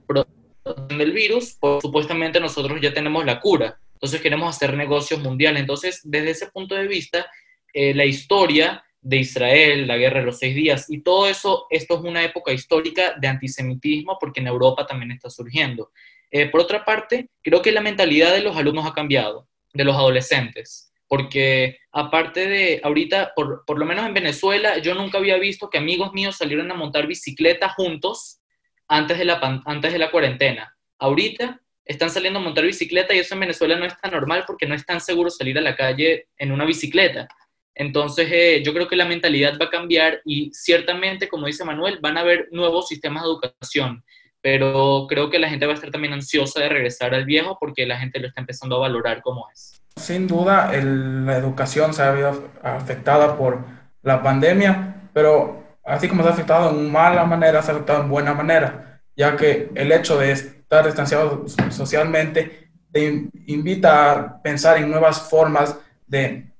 del 0.90 1.12
virus, 1.12 1.56
pues 1.60 1.84
supuestamente 1.84 2.40
nosotros 2.40 2.82
ya 2.82 2.92
tenemos 2.92 3.24
la 3.26 3.40
cura, 3.40 3.78
entonces 3.94 4.22
queremos 4.22 4.56
hacer 4.56 4.76
negocios 4.76 5.22
mundiales. 5.22 5.62
Entonces, 5.62 6.02
desde 6.04 6.32
ese 6.32 6.48
punto 6.48 6.74
de 6.74 6.88
vista, 6.88 7.28
eh, 7.74 7.94
la 7.94 8.06
historia 8.06 8.84
de 9.04 9.18
Israel, 9.18 9.86
la 9.86 9.98
guerra 9.98 10.22
de 10.22 10.26
los 10.26 10.40
seis 10.40 10.56
días, 10.56 10.86
y 10.90 11.02
todo 11.02 11.28
eso, 11.28 11.68
esto 11.70 11.96
es 11.96 12.02
una 12.02 12.24
época 12.24 12.54
histórica 12.54 13.16
de 13.20 13.28
antisemitismo 13.28 14.18
porque 14.20 14.40
en 14.40 14.48
Europa 14.48 14.88
también 14.88 15.12
está 15.12 15.30
surgiendo. 15.30 15.92
Eh, 16.32 16.50
por 16.50 16.62
otra 16.62 16.84
parte, 16.84 17.30
creo 17.44 17.62
que 17.62 17.72
la 17.72 17.82
mentalidad 17.82 18.34
de 18.34 18.42
los 18.42 18.56
alumnos 18.56 18.86
ha 18.86 18.94
cambiado, 18.94 19.48
de 19.74 19.84
los 19.84 19.96
adolescentes, 19.96 20.92
porque 21.08 21.78
aparte 21.92 22.48
de 22.48 22.82
ahorita, 22.84 23.34
por, 23.36 23.66
por 23.66 23.78
lo 23.78 23.86
menos 23.86 24.06
en 24.06 24.14
Venezuela, 24.14 24.78
yo 24.78 24.96
nunca 24.96 25.18
había 25.18 25.38
visto 25.38 25.70
que 25.70 25.78
amigos 25.78 26.14
míos 26.14 26.38
salieron 26.38 26.72
a 26.72 26.76
montar 26.76 27.06
bicicleta 27.06 27.70
juntos 27.70 28.40
antes 28.88 29.18
de 29.18 29.26
la, 29.26 29.62
antes 29.66 29.92
de 29.92 30.00
la 30.00 30.12
cuarentena. 30.12 30.76
Ahorita 30.98 31.62
están 31.86 32.10
saliendo 32.10 32.40
a 32.40 32.42
montar 32.42 32.66
bicicleta 32.66 33.14
y 33.14 33.20
eso 33.20 33.34
en 33.34 33.42
Venezuela 33.42 33.76
no 33.78 33.86
es 33.86 34.00
tan 34.00 34.12
normal 34.12 34.44
porque 34.48 34.66
no 34.66 34.76
es 34.76 34.86
tan 34.86 35.02
seguro 35.02 35.30
salir 35.30 35.58
a 35.58 35.62
la 35.62 35.76
calle 35.76 36.28
en 36.38 36.52
una 36.52 36.66
bicicleta. 36.66 37.28
Entonces, 37.76 38.30
eh, 38.32 38.62
yo 38.64 38.74
creo 38.74 38.88
que 38.88 38.96
la 38.96 39.06
mentalidad 39.06 39.58
va 39.60 39.66
a 39.66 39.70
cambiar 39.70 40.22
y 40.26 40.52
ciertamente, 40.54 41.28
como 41.28 41.48
dice 41.48 41.66
Manuel, 41.66 42.00
van 42.02 42.18
a 42.18 42.22
haber 42.22 42.48
nuevos 42.52 42.88
sistemas 42.88 43.24
de 43.24 43.30
educación, 43.30 44.04
pero 44.42 45.08
creo 45.08 45.30
que 45.30 45.40
la 45.40 45.50
gente 45.50 45.66
va 45.66 45.72
a 45.72 45.76
estar 45.76 45.90
también 45.90 46.14
ansiosa 46.14 46.60
de 46.60 46.70
regresar 46.70 47.14
al 47.14 47.26
viejo 47.26 47.58
porque 47.60 47.86
la 47.86 47.98
gente 47.98 48.20
lo 48.20 48.28
está 48.28 48.42
empezando 48.42 48.76
a 48.76 48.80
valorar 48.80 49.22
como 49.22 49.50
es. 49.52 49.82
Sin 49.96 50.28
duda, 50.28 50.72
la 50.74 51.38
educación 51.38 51.94
se 51.94 52.04
ha 52.04 52.12
visto 52.12 52.52
afectada 52.62 53.38
por 53.38 53.64
la 54.02 54.22
pandemia, 54.22 55.10
pero 55.14 55.64
así 55.84 56.08
como 56.08 56.24
se 56.24 56.30
ha 56.30 56.34
afectado 56.34 56.70
en 56.72 56.92
mala 56.92 57.26
manera, 57.26 57.62
se 57.62 57.72
ha 57.72 57.74
afectado 57.76 58.04
en 58.04 58.10
buena 58.10 58.34
manera, 58.34 59.02
ya 59.16 59.36
que 59.36 59.70
el 59.76 59.92
hecho 59.92 60.18
de 60.18 60.32
estar 60.32 60.86
distanciado 60.86 61.46
socialmente 61.70 62.70
te 62.92 63.30
invita 63.48 64.12
a 64.12 64.42
pensar 64.42 64.78
en 64.78 64.90
nuevas 64.90 65.30
formas 65.30 65.78
de 66.06 66.53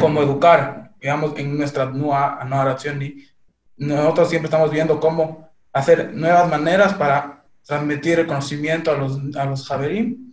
cómo 0.00 0.22
educar, 0.22 0.92
digamos, 1.00 1.38
en 1.38 1.56
nuestra 1.56 1.86
nueva 1.86 2.42
narración. 2.44 3.02
Y 3.02 3.28
nosotros 3.76 4.28
siempre 4.28 4.46
estamos 4.46 4.70
viendo 4.70 5.00
cómo 5.00 5.48
hacer 5.72 6.12
nuevas 6.14 6.48
maneras 6.48 6.94
para 6.94 7.44
transmitir 7.64 8.20
el 8.20 8.26
conocimiento 8.26 8.90
a 8.90 8.96
los, 8.96 9.18
a 9.36 9.44
los 9.44 9.66
Javerim 9.66 10.32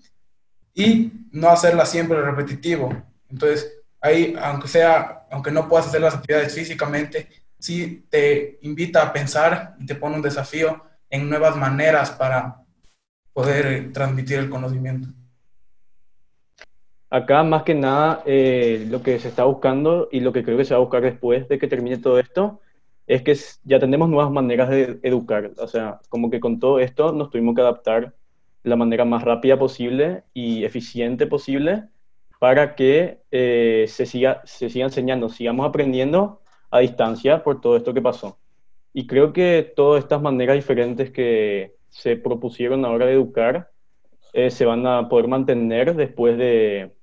y 0.73 1.11
no 1.31 1.49
hacerla 1.49 1.85
siempre 1.85 2.21
repetitivo. 2.21 2.93
Entonces, 3.29 3.71
ahí, 4.01 4.35
aunque 4.41 4.67
sea, 4.67 5.27
aunque 5.31 5.51
no 5.51 5.67
puedas 5.67 5.87
hacer 5.87 6.01
las 6.01 6.15
actividades 6.15 6.53
físicamente, 6.53 7.29
sí 7.59 8.05
te 8.09 8.57
invita 8.61 9.03
a 9.03 9.13
pensar 9.13 9.75
y 9.79 9.85
te 9.85 9.95
pone 9.95 10.15
un 10.15 10.21
desafío 10.21 10.83
en 11.09 11.29
nuevas 11.29 11.55
maneras 11.55 12.11
para 12.11 12.63
poder 13.33 13.67
eh, 13.67 13.81
transmitir 13.93 14.39
el 14.39 14.49
conocimiento. 14.49 15.09
Acá, 17.11 17.43
más 17.43 17.63
que 17.63 17.73
nada, 17.73 18.21
eh, 18.25 18.85
lo 18.87 19.01
que 19.01 19.17
se 19.19 19.29
está 19.29 19.45
buscando 19.45 20.09
y 20.11 20.19
lo 20.19 20.31
que 20.31 20.43
creo 20.43 20.57
que 20.57 20.65
se 20.65 20.75
va 20.75 20.77
a 20.77 20.81
buscar 20.81 21.01
después 21.01 21.47
de 21.47 21.57
que 21.57 21.67
termine 21.67 21.97
todo 21.97 22.19
esto 22.19 22.59
es 23.07 23.23
que 23.23 23.35
ya 23.63 23.79
tenemos 23.79 24.09
nuevas 24.09 24.31
maneras 24.31 24.69
de 24.69 24.99
educar. 25.01 25.51
O 25.57 25.67
sea, 25.67 25.99
como 26.09 26.29
que 26.29 26.39
con 26.39 26.59
todo 26.59 26.79
esto 26.79 27.11
nos 27.11 27.31
tuvimos 27.31 27.55
que 27.55 27.61
adaptar 27.61 28.13
la 28.63 28.75
manera 28.75 29.05
más 29.05 29.23
rápida 29.23 29.57
posible 29.57 30.23
y 30.35 30.63
eficiente 30.65 31.25
posible 31.25 31.85
para 32.39 32.75
que 32.75 33.21
eh, 33.31 33.85
se, 33.87 34.05
siga, 34.05 34.41
se 34.45 34.69
siga 34.69 34.85
enseñando, 34.85 35.29
sigamos 35.29 35.67
aprendiendo 35.67 36.41
a 36.69 36.79
distancia 36.79 37.43
por 37.43 37.59
todo 37.59 37.75
esto 37.77 37.93
que 37.93 38.01
pasó. 38.01 38.37
Y 38.93 39.07
creo 39.07 39.33
que 39.33 39.73
todas 39.75 40.03
estas 40.03 40.21
maneras 40.21 40.55
diferentes 40.55 41.09
que 41.09 41.75
se 41.89 42.17
propusieron 42.17 42.85
ahora 42.85 43.07
de 43.07 43.13
educar 43.13 43.71
eh, 44.33 44.51
se 44.51 44.65
van 44.65 44.85
a 44.85 45.09
poder 45.09 45.27
mantener 45.27 45.95
después 45.95 46.37
de, 46.37 46.93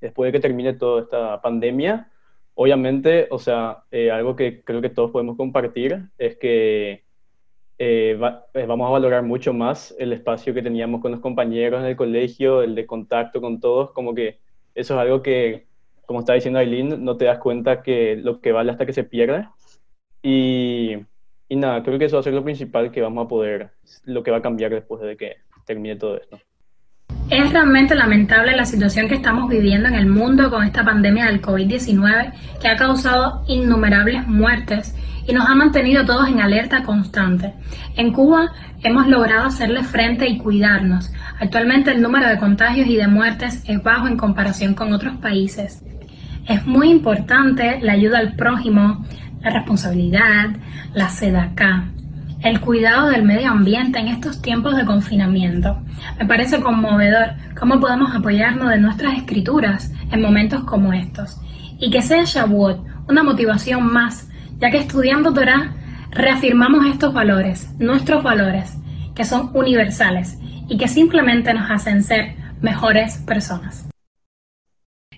después 0.00 0.28
de 0.28 0.32
que 0.32 0.40
termine 0.40 0.74
toda 0.74 1.02
esta 1.02 1.40
pandemia. 1.40 2.10
Obviamente, 2.54 3.28
o 3.30 3.38
sea, 3.38 3.84
eh, 3.90 4.10
algo 4.10 4.36
que 4.36 4.62
creo 4.62 4.80
que 4.80 4.90
todos 4.90 5.10
podemos 5.10 5.36
compartir 5.36 6.08
es 6.18 6.36
que 6.36 7.04
eh, 7.78 8.18
vamos 8.18 8.88
a 8.88 8.90
valorar 8.90 9.22
mucho 9.22 9.54
más 9.54 9.94
el 9.98 10.12
espacio 10.12 10.52
que 10.52 10.62
teníamos 10.62 11.00
con 11.00 11.12
los 11.12 11.20
compañeros 11.20 11.80
en 11.80 11.86
el 11.86 11.96
colegio, 11.96 12.62
el 12.62 12.74
de 12.74 12.86
contacto 12.86 13.40
con 13.40 13.58
todos, 13.60 13.92
como 13.92 14.14
que 14.14 14.40
eso 14.74 14.94
es 14.94 15.00
algo 15.00 15.22
que, 15.22 15.66
como 16.06 16.20
está 16.20 16.34
diciendo 16.34 16.58
Aileen, 16.58 17.02
no 17.04 17.16
te 17.16 17.24
das 17.24 17.38
cuenta 17.38 17.82
que 17.82 18.16
lo 18.16 18.40
que 18.40 18.52
vale 18.52 18.70
hasta 18.72 18.84
que 18.84 18.92
se 18.92 19.04
pierde. 19.04 19.48
Y, 20.22 20.96
y 21.48 21.56
nada, 21.56 21.82
creo 21.82 21.98
que 21.98 22.04
eso 22.06 22.16
va 22.16 22.20
a 22.20 22.24
ser 22.24 22.34
lo 22.34 22.44
principal 22.44 22.92
que 22.92 23.00
vamos 23.00 23.24
a 23.24 23.28
poder, 23.28 23.70
lo 24.04 24.22
que 24.22 24.30
va 24.30 24.38
a 24.38 24.42
cambiar 24.42 24.72
después 24.72 25.00
de 25.00 25.16
que 25.16 25.36
termine 25.64 25.96
todo 25.96 26.16
esto. 26.18 26.38
Es 27.30 27.52
realmente 27.52 27.94
lamentable 27.94 28.56
la 28.56 28.64
situación 28.64 29.06
que 29.08 29.14
estamos 29.14 29.48
viviendo 29.48 29.86
en 29.88 29.94
el 29.94 30.06
mundo 30.06 30.50
con 30.50 30.64
esta 30.64 30.84
pandemia 30.84 31.26
del 31.26 31.40
COVID-19 31.40 32.32
que 32.60 32.68
ha 32.68 32.76
causado 32.76 33.44
innumerables 33.46 34.26
muertes 34.26 34.96
y 35.28 35.32
nos 35.32 35.48
ha 35.48 35.54
mantenido 35.54 36.04
todos 36.04 36.28
en 36.28 36.40
alerta 36.40 36.82
constante. 36.82 37.54
En 37.96 38.12
Cuba 38.12 38.50
hemos 38.82 39.06
logrado 39.06 39.46
hacerle 39.46 39.84
frente 39.84 40.28
y 40.28 40.38
cuidarnos. 40.38 41.12
Actualmente 41.38 41.92
el 41.92 42.02
número 42.02 42.28
de 42.28 42.38
contagios 42.38 42.88
y 42.88 42.96
de 42.96 43.06
muertes 43.06 43.62
es 43.66 43.80
bajo 43.80 44.08
en 44.08 44.16
comparación 44.16 44.74
con 44.74 44.92
otros 44.92 45.16
países. 45.18 45.84
Es 46.48 46.66
muy 46.66 46.90
importante 46.90 47.78
la 47.80 47.92
ayuda 47.92 48.18
al 48.18 48.34
prójimo, 48.34 49.06
la 49.40 49.50
responsabilidad, 49.50 50.50
la 50.94 51.08
sedacá, 51.08 51.84
el 52.42 52.60
cuidado 52.60 53.10
del 53.10 53.22
medio 53.22 53.50
ambiente 53.50 53.98
en 53.98 54.08
estos 54.08 54.40
tiempos 54.40 54.76
de 54.76 54.84
confinamiento. 54.84 55.78
Me 56.18 56.26
parece 56.26 56.60
conmovedor 56.60 57.34
cómo 57.58 57.80
podemos 57.80 58.14
apoyarnos 58.14 58.70
de 58.70 58.78
nuestras 58.78 59.16
escrituras 59.18 59.92
en 60.10 60.22
momentos 60.22 60.64
como 60.64 60.92
estos. 60.92 61.38
Y 61.78 61.90
que 61.90 62.02
sea 62.02 62.24
Shavuot 62.24 62.80
una 63.08 63.22
motivación 63.22 63.92
más, 63.92 64.28
ya 64.58 64.70
que 64.70 64.78
estudiando 64.78 65.32
Torah 65.32 65.74
reafirmamos 66.10 66.86
estos 66.86 67.12
valores, 67.12 67.70
nuestros 67.78 68.22
valores, 68.22 68.76
que 69.14 69.24
son 69.24 69.50
universales 69.54 70.38
y 70.68 70.78
que 70.78 70.88
simplemente 70.88 71.52
nos 71.52 71.70
hacen 71.70 72.02
ser 72.02 72.36
mejores 72.60 73.18
personas. 73.18 73.88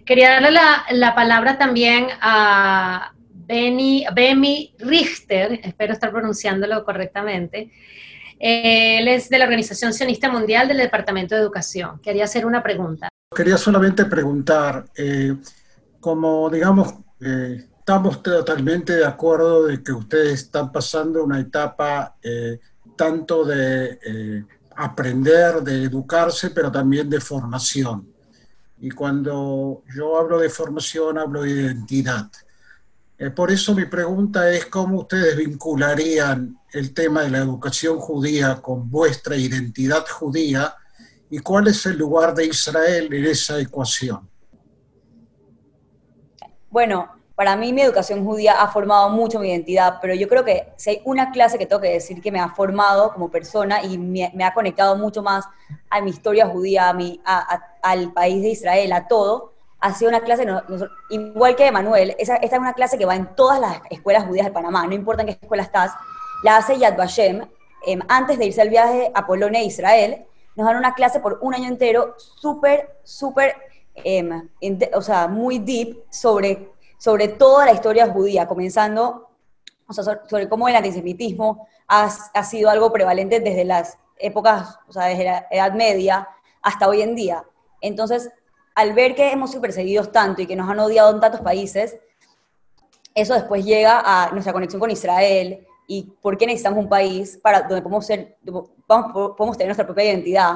Quería 0.05 0.31
darle 0.31 0.51
la, 0.51 0.85
la 0.91 1.15
palabra 1.15 1.59
también 1.59 2.07
a 2.21 3.12
Benny, 3.53 4.07
Bemi 4.15 4.75
Richter, 4.79 5.61
espero 5.63 5.93
estar 5.93 6.11
pronunciándolo 6.11 6.83
correctamente. 6.87 7.71
Él 8.39 9.07
es 9.09 9.29
de 9.29 9.39
la 9.39 9.45
Organización 9.45 9.93
Sionista 9.93 10.31
Mundial 10.31 10.69
del 10.69 10.79
Departamento 10.79 11.35
de 11.35 11.43
Educación. 11.43 12.01
Quería 12.01 12.25
hacer 12.25 12.47
una 12.47 12.63
pregunta. 12.63 13.11
Quería 13.37 13.59
solamente 13.59 14.07
preguntar, 14.07 14.87
eh, 14.97 15.37
como 16.01 16.49
digamos, 16.49 16.95
eh, 17.21 17.67
estamos 17.79 18.23
totalmente 18.23 18.97
de 18.97 19.05
acuerdo 19.05 19.67
de 19.67 19.83
que 19.83 19.93
ustedes 19.93 20.33
están 20.45 20.73
pasando 20.73 21.23
una 21.23 21.39
etapa 21.39 22.17
eh, 22.23 22.59
tanto 22.97 23.45
de 23.45 24.47
aprender, 24.77 25.57
de 25.57 25.85
educarse, 25.85 26.49
pero 26.49 26.73
también 26.73 27.11
de 27.11 27.21
formación. 27.21 28.09
Y 28.81 28.91
cuando 28.93 29.83
yo 29.95 30.19
hablo 30.19 30.39
de 30.39 30.49
formación, 30.49 31.19
hablo 31.19 31.43
de 31.43 31.51
identidad. 31.51 32.31
Eh, 33.23 33.31
por 33.31 33.53
eso 33.53 33.73
mi 33.73 33.85
pregunta 33.85 34.51
es 34.51 34.67
cómo 34.67 35.03
ustedes 35.03 35.37
vincularían 35.37 36.59
el 36.73 36.93
tema 36.93 37.23
de 37.23 37.31
la 37.31 37.39
educación 37.39 38.01
judía 38.01 38.61
con 38.61 38.91
vuestra 38.91 39.37
identidad 39.37 40.05
judía 40.09 40.75
y 41.31 41.39
cuál 41.39 41.69
es 41.69 41.87
el 41.87 41.99
lugar 41.99 42.35
de 42.35 42.47
Israel 42.47 43.15
en 43.15 43.25
esa 43.27 43.61
ecuación. 43.61 44.29
Bueno, 46.69 47.13
para 47.37 47.55
mí 47.55 47.73
mi 47.73 47.83
educación 47.83 48.25
judía 48.25 48.61
ha 48.61 48.67
formado 48.73 49.09
mucho 49.11 49.39
mi 49.39 49.51
identidad, 49.51 49.99
pero 50.03 50.15
yo 50.15 50.27
creo 50.27 50.45
que 50.45 50.73
si 50.77 50.91
hay 50.91 51.03
una 51.05 51.31
clase 51.31 51.59
que 51.59 51.67
tengo 51.67 51.81
que 51.81 51.91
decir 51.91 52.21
que 52.21 52.33
me 52.33 52.41
ha 52.41 52.49
formado 52.49 53.13
como 53.13 53.31
persona 53.31 53.85
y 53.85 53.99
me, 53.99 54.33
ha 54.45 54.53
conectado 54.53 54.97
mucho 54.97 55.23
más 55.23 55.45
a 55.91 56.01
mi 56.01 56.11
historia 56.11 56.49
judía, 56.49 56.89
a 56.89 56.93
mi, 56.93 57.21
al 57.83 58.13
país 58.13 58.43
de 58.43 58.49
Israel, 58.49 58.93
a 58.93 59.07
todo, 59.07 59.52
ha 59.83 59.93
sido 59.93 60.11
una 60.11 60.21
clase, 60.21 60.47
igual 61.11 61.57
que 61.57 61.73
Manuel, 61.73 62.15
esta 62.17 62.37
es 62.37 62.53
una 62.53 62.73
clase 62.73 62.97
que 62.97 63.05
va 63.05 63.17
en 63.17 63.35
todas 63.35 63.59
las 63.59 63.81
escuelas 63.91 64.25
judías 64.25 64.47
de 64.47 64.53
Panamá, 64.53 64.87
no 64.87 64.95
importa 64.95 65.23
en 65.23 65.27
qué 65.27 65.39
escuela 65.43 65.65
estás, 65.65 65.91
la 66.45 66.57
hace 66.57 66.79
Yad 66.79 66.97
Vashem, 66.97 67.45
em, 67.85 68.01
antes 68.09 68.39
de 68.39 68.47
irse 68.47 68.63
al 68.63 68.69
viaje 68.69 69.11
a 69.13 69.27
Polonia 69.27 69.61
e 69.61 69.65
Israel, 69.65 70.25
nos 70.55 70.67
dan 70.67 70.77
una 70.77 70.95
clase 70.95 71.19
por 71.19 71.41
un 71.43 71.53
año 71.53 71.67
entero 71.67 72.15
súper, 72.17 72.97
súper, 73.03 73.57
em, 73.97 74.49
o 74.95 75.03
sea, 75.03 75.27
muy 75.27 75.59
deep 75.59 76.05
sobre, 76.11 76.71
sobre 76.97 77.27
toda 77.27 77.67
la 77.67 77.73
historia 77.73 78.07
judía, 78.07 78.47
comenzando 78.47 79.31
sobre 79.91 80.49
cómo 80.49 80.69
el 80.69 80.77
antisemitismo 80.77 81.67
ha, 81.89 82.09
ha 82.33 82.45
sido 82.45 82.71
algo 82.71 82.93
prevalente 82.93 83.41
desde 83.41 83.65
las 83.65 83.99
épocas, 84.17 84.79
o 84.87 84.93
sea, 84.93 85.07
desde 85.07 85.25
la 85.25 85.47
Edad 85.51 85.73
Media 85.73 86.29
hasta 86.63 86.89
hoy 86.89 87.03
en 87.03 87.17
día. 87.17 87.45
Entonces, 87.81 88.31
al 88.75 88.93
ver 88.95 89.15
que 89.15 89.31
hemos 89.31 89.51
sido 89.51 89.63
perseguidos 89.63 90.13
tanto 90.13 90.43
y 90.43 90.47
que 90.47 90.57
nos 90.57 90.69
han 90.69 90.79
odiado 90.79 91.13
en 91.13 91.21
tantos 91.21 91.41
países, 91.41 91.99
eso 93.15 93.35
después 93.35 93.65
llega 93.65 94.03
a 94.05 94.31
nuestra 94.33 94.53
conexión 94.53 94.81
con 94.81 94.91
Israel 94.91 95.67
y 95.87 96.09
por 96.23 96.39
qué 96.39 96.47
necesitamos 96.47 96.79
un 96.79 96.89
país 96.89 97.39
para 97.43 97.63
donde 97.63 97.83
podemos, 97.83 98.07
tener 98.07 99.67
nuestra 99.67 99.85
propia 99.85 100.05
identidad. 100.05 100.55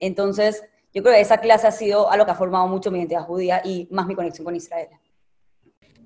Entonces, 0.00 0.64
yo 0.92 1.02
creo 1.02 1.14
que 1.14 1.20
esa 1.20 1.38
clase 1.38 1.66
ha 1.66 1.72
sido 1.72 2.10
algo 2.10 2.24
que 2.24 2.32
ha 2.32 2.36
formado 2.36 2.66
mucho 2.66 2.90
mi 2.90 2.98
identidad 2.98 3.22
judía 3.22 3.62
y 3.64 3.86
más 3.90 4.06
mi 4.06 4.14
conexión 4.14 4.44
con 4.44 4.56
Israel. 4.56 4.88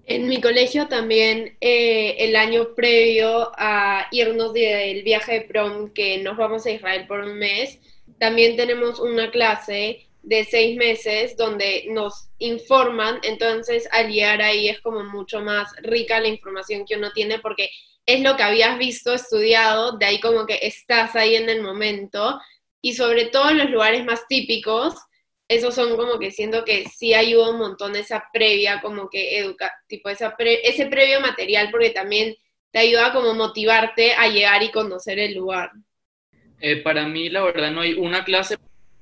En 0.05 0.29
mi 0.29 0.41
colegio 0.41 0.89
también, 0.89 1.57
eh, 1.61 2.17
el 2.19 2.35
año 2.35 2.75
previo 2.75 3.53
a 3.57 4.07
irnos 4.11 4.53
del 4.53 5.03
viaje 5.05 5.35
de 5.35 5.41
prom, 5.43 5.91
que 5.93 6.19
nos 6.19 6.37
vamos 6.37 6.67
a 6.67 6.71
Israel 6.71 7.07
por 7.07 7.21
un 7.21 7.39
mes, 7.39 7.79
también 8.19 8.57
tenemos 8.57 8.99
una 8.99 9.31
clase 9.31 10.10
de 10.23 10.45
seis 10.45 10.77
meses 10.77 11.37
donde 11.37 11.87
nos 11.89 12.29
informan, 12.39 13.21
entonces 13.23 13.89
al 13.93 14.11
llegar 14.11 14.43
ahí 14.43 14.69
es 14.69 14.81
como 14.81 15.03
mucho 15.05 15.41
más 15.41 15.73
rica 15.83 16.21
la 16.21 16.29
información 16.29 16.85
que 16.87 16.97
uno 16.97 17.11
tiene 17.13 17.39
porque 17.39 17.71
es 18.07 18.23
lo 18.23 18.37
que 18.37 18.43
habías 18.43 18.79
visto, 18.79 19.15
estudiado, 19.15 19.97
de 19.99 20.07
ahí 20.07 20.21
como 20.21 20.47
que 20.47 20.59
estás 20.63 21.17
ahí 21.17 21.37
en 21.37 21.49
el 21.49 21.63
momento 21.63 22.41
y 22.83 22.95
sobre 22.95 23.27
todo 23.27 23.51
en 23.51 23.59
los 23.59 23.71
lugares 23.71 24.05
más 24.05 24.27
típicos, 24.27 24.95
esos 25.49 25.75
son 25.75 25.97
como 25.97 26.19
que 26.19 26.31
siento 26.31 26.65
que 26.65 26.89
sí 26.89 27.13
ayuda 27.13 27.51
un 27.51 27.59
montón 27.59 27.97
esa 27.97 28.25
previa, 28.33 28.81
como 28.81 29.09
que 29.09 29.39
educa, 29.39 29.73
tipo 29.89 30.09
esa 30.09 30.35
ese 30.39 30.87
previo 30.87 31.21
material 31.21 31.71
porque 31.71 31.91
también 31.91 32.37
te 32.71 32.79
ayuda 32.79 33.13
como 33.13 33.35
motivarte 33.35 34.15
a 34.15 34.29
llegar 34.29 34.63
y 34.63 34.71
conocer 34.71 35.19
el 35.19 35.35
lugar. 35.35 35.71
Eh, 36.61 36.77
para 36.83 37.07
mí, 37.07 37.29
la 37.31 37.43
verdad, 37.43 37.71
no 37.71 37.81
hay 37.81 37.95
una 37.95 38.25
clase 38.25 38.59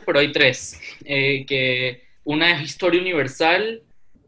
pero 0.09 0.21
hay 0.21 0.33
tres, 0.33 0.81
eh, 1.05 1.45
que 1.47 2.03
una 2.25 2.53
es 2.53 2.63
historia 2.63 2.99
universal 3.01 3.83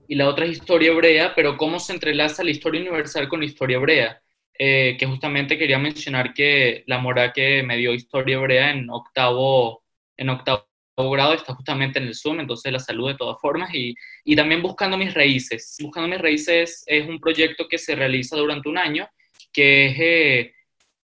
y 0.07 0.15
la 0.15 0.29
otra 0.29 0.45
es 0.45 0.53
historia 0.59 0.91
hebrea, 0.91 1.35
pero 1.35 1.57
cómo 1.57 1.81
se 1.81 1.95
entrelaza 1.95 2.45
la 2.45 2.51
historia 2.51 2.83
universal 2.83 3.29
con 3.29 3.41
la 3.41 3.47
historia 3.47 3.79
hebrea. 3.79 4.21
eh, 4.63 4.97
que 4.99 5.07
justamente 5.07 5.57
quería 5.57 5.79
mencionar 5.79 6.35
que 6.35 6.85
la 6.87 6.99
mora 6.99 7.33
que 7.33 7.63
me 7.63 7.79
dio 7.79 7.95
historia 7.95 8.37
hebrea 8.37 8.73
en 8.73 8.91
octavo, 8.91 9.83
en 10.19 10.29
octavo 10.29 10.67
grado 11.11 11.33
está 11.33 11.55
justamente 11.55 11.99
en 11.99 12.07
el 12.09 12.15
Zoom, 12.15 12.41
entonces 12.41 12.71
la 12.71 12.79
salud 12.79 13.09
de 13.09 13.17
todas 13.17 13.41
formas 13.41 13.75
y, 13.75 13.95
y 14.25 14.37
también 14.37 14.61
Buscando 14.63 14.99
mis 14.99 15.15
raíces. 15.15 15.79
Buscando 15.81 16.09
mis 16.09 16.21
raíces 16.21 16.85
es 16.87 17.09
un 17.09 17.19
proyecto 17.21 17.67
que 17.69 17.79
se 17.79 17.95
realiza 17.95 18.37
durante 18.37 18.69
un 18.69 18.77
año, 18.77 19.09
que 19.53 19.87
es, 19.87 19.97
eh, 19.99 20.55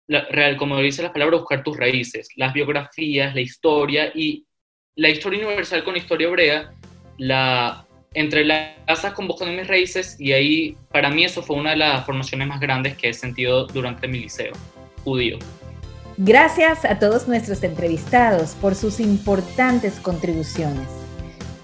real, 0.07 0.57
como 0.57 0.79
dice 0.79 1.03
la 1.03 1.13
palabra, 1.13 1.37
buscar 1.37 1.63
tus 1.63 1.77
raíces, 1.77 2.29
las 2.35 2.53
biografías, 2.53 3.35
la 3.35 3.41
historia 3.41 4.11
y 4.15 4.47
la 4.95 5.09
historia 5.09 5.45
universal 5.45 5.83
con 5.83 5.93
la 5.93 5.99
historia 5.99 6.27
hebrea, 6.27 6.73
la 7.17 7.85
entrelazas 8.13 9.13
con 9.13 9.27
Buscando 9.27 9.53
mis 9.53 9.67
raíces 9.67 10.15
y 10.19 10.33
ahí 10.33 10.77
para 10.91 11.09
mí 11.09 11.25
eso 11.25 11.41
fue 11.41 11.55
una 11.55 11.71
de 11.71 11.77
las 11.77 12.05
formaciones 12.05 12.47
más 12.47 12.59
grandes 12.59 12.95
que 12.95 13.09
he 13.09 13.13
sentido 13.13 13.65
durante 13.65 14.07
mi 14.07 14.19
liceo 14.19 14.53
judío. 15.03 15.39
Gracias 16.17 16.85
a 16.85 16.99
todos 16.99 17.27
nuestros 17.27 17.63
entrevistados 17.63 18.51
por 18.61 18.75
sus 18.75 18.99
importantes 18.99 19.95
contribuciones. 19.99 20.87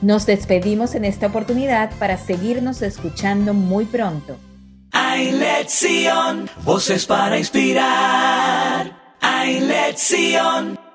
Nos 0.01 0.25
despedimos 0.25 0.95
en 0.95 1.05
esta 1.05 1.27
oportunidad 1.27 1.91
para 1.99 2.17
seguirnos 2.17 2.81
escuchando 2.81 3.53
muy 3.53 3.85
pronto. 3.85 4.37
Hay 4.91 5.33
lección, 5.33 6.49
voces 6.63 7.05
para 7.05 7.37
inspirar. 7.37 9.17
Hay 9.21 9.59
lección. 9.59 10.88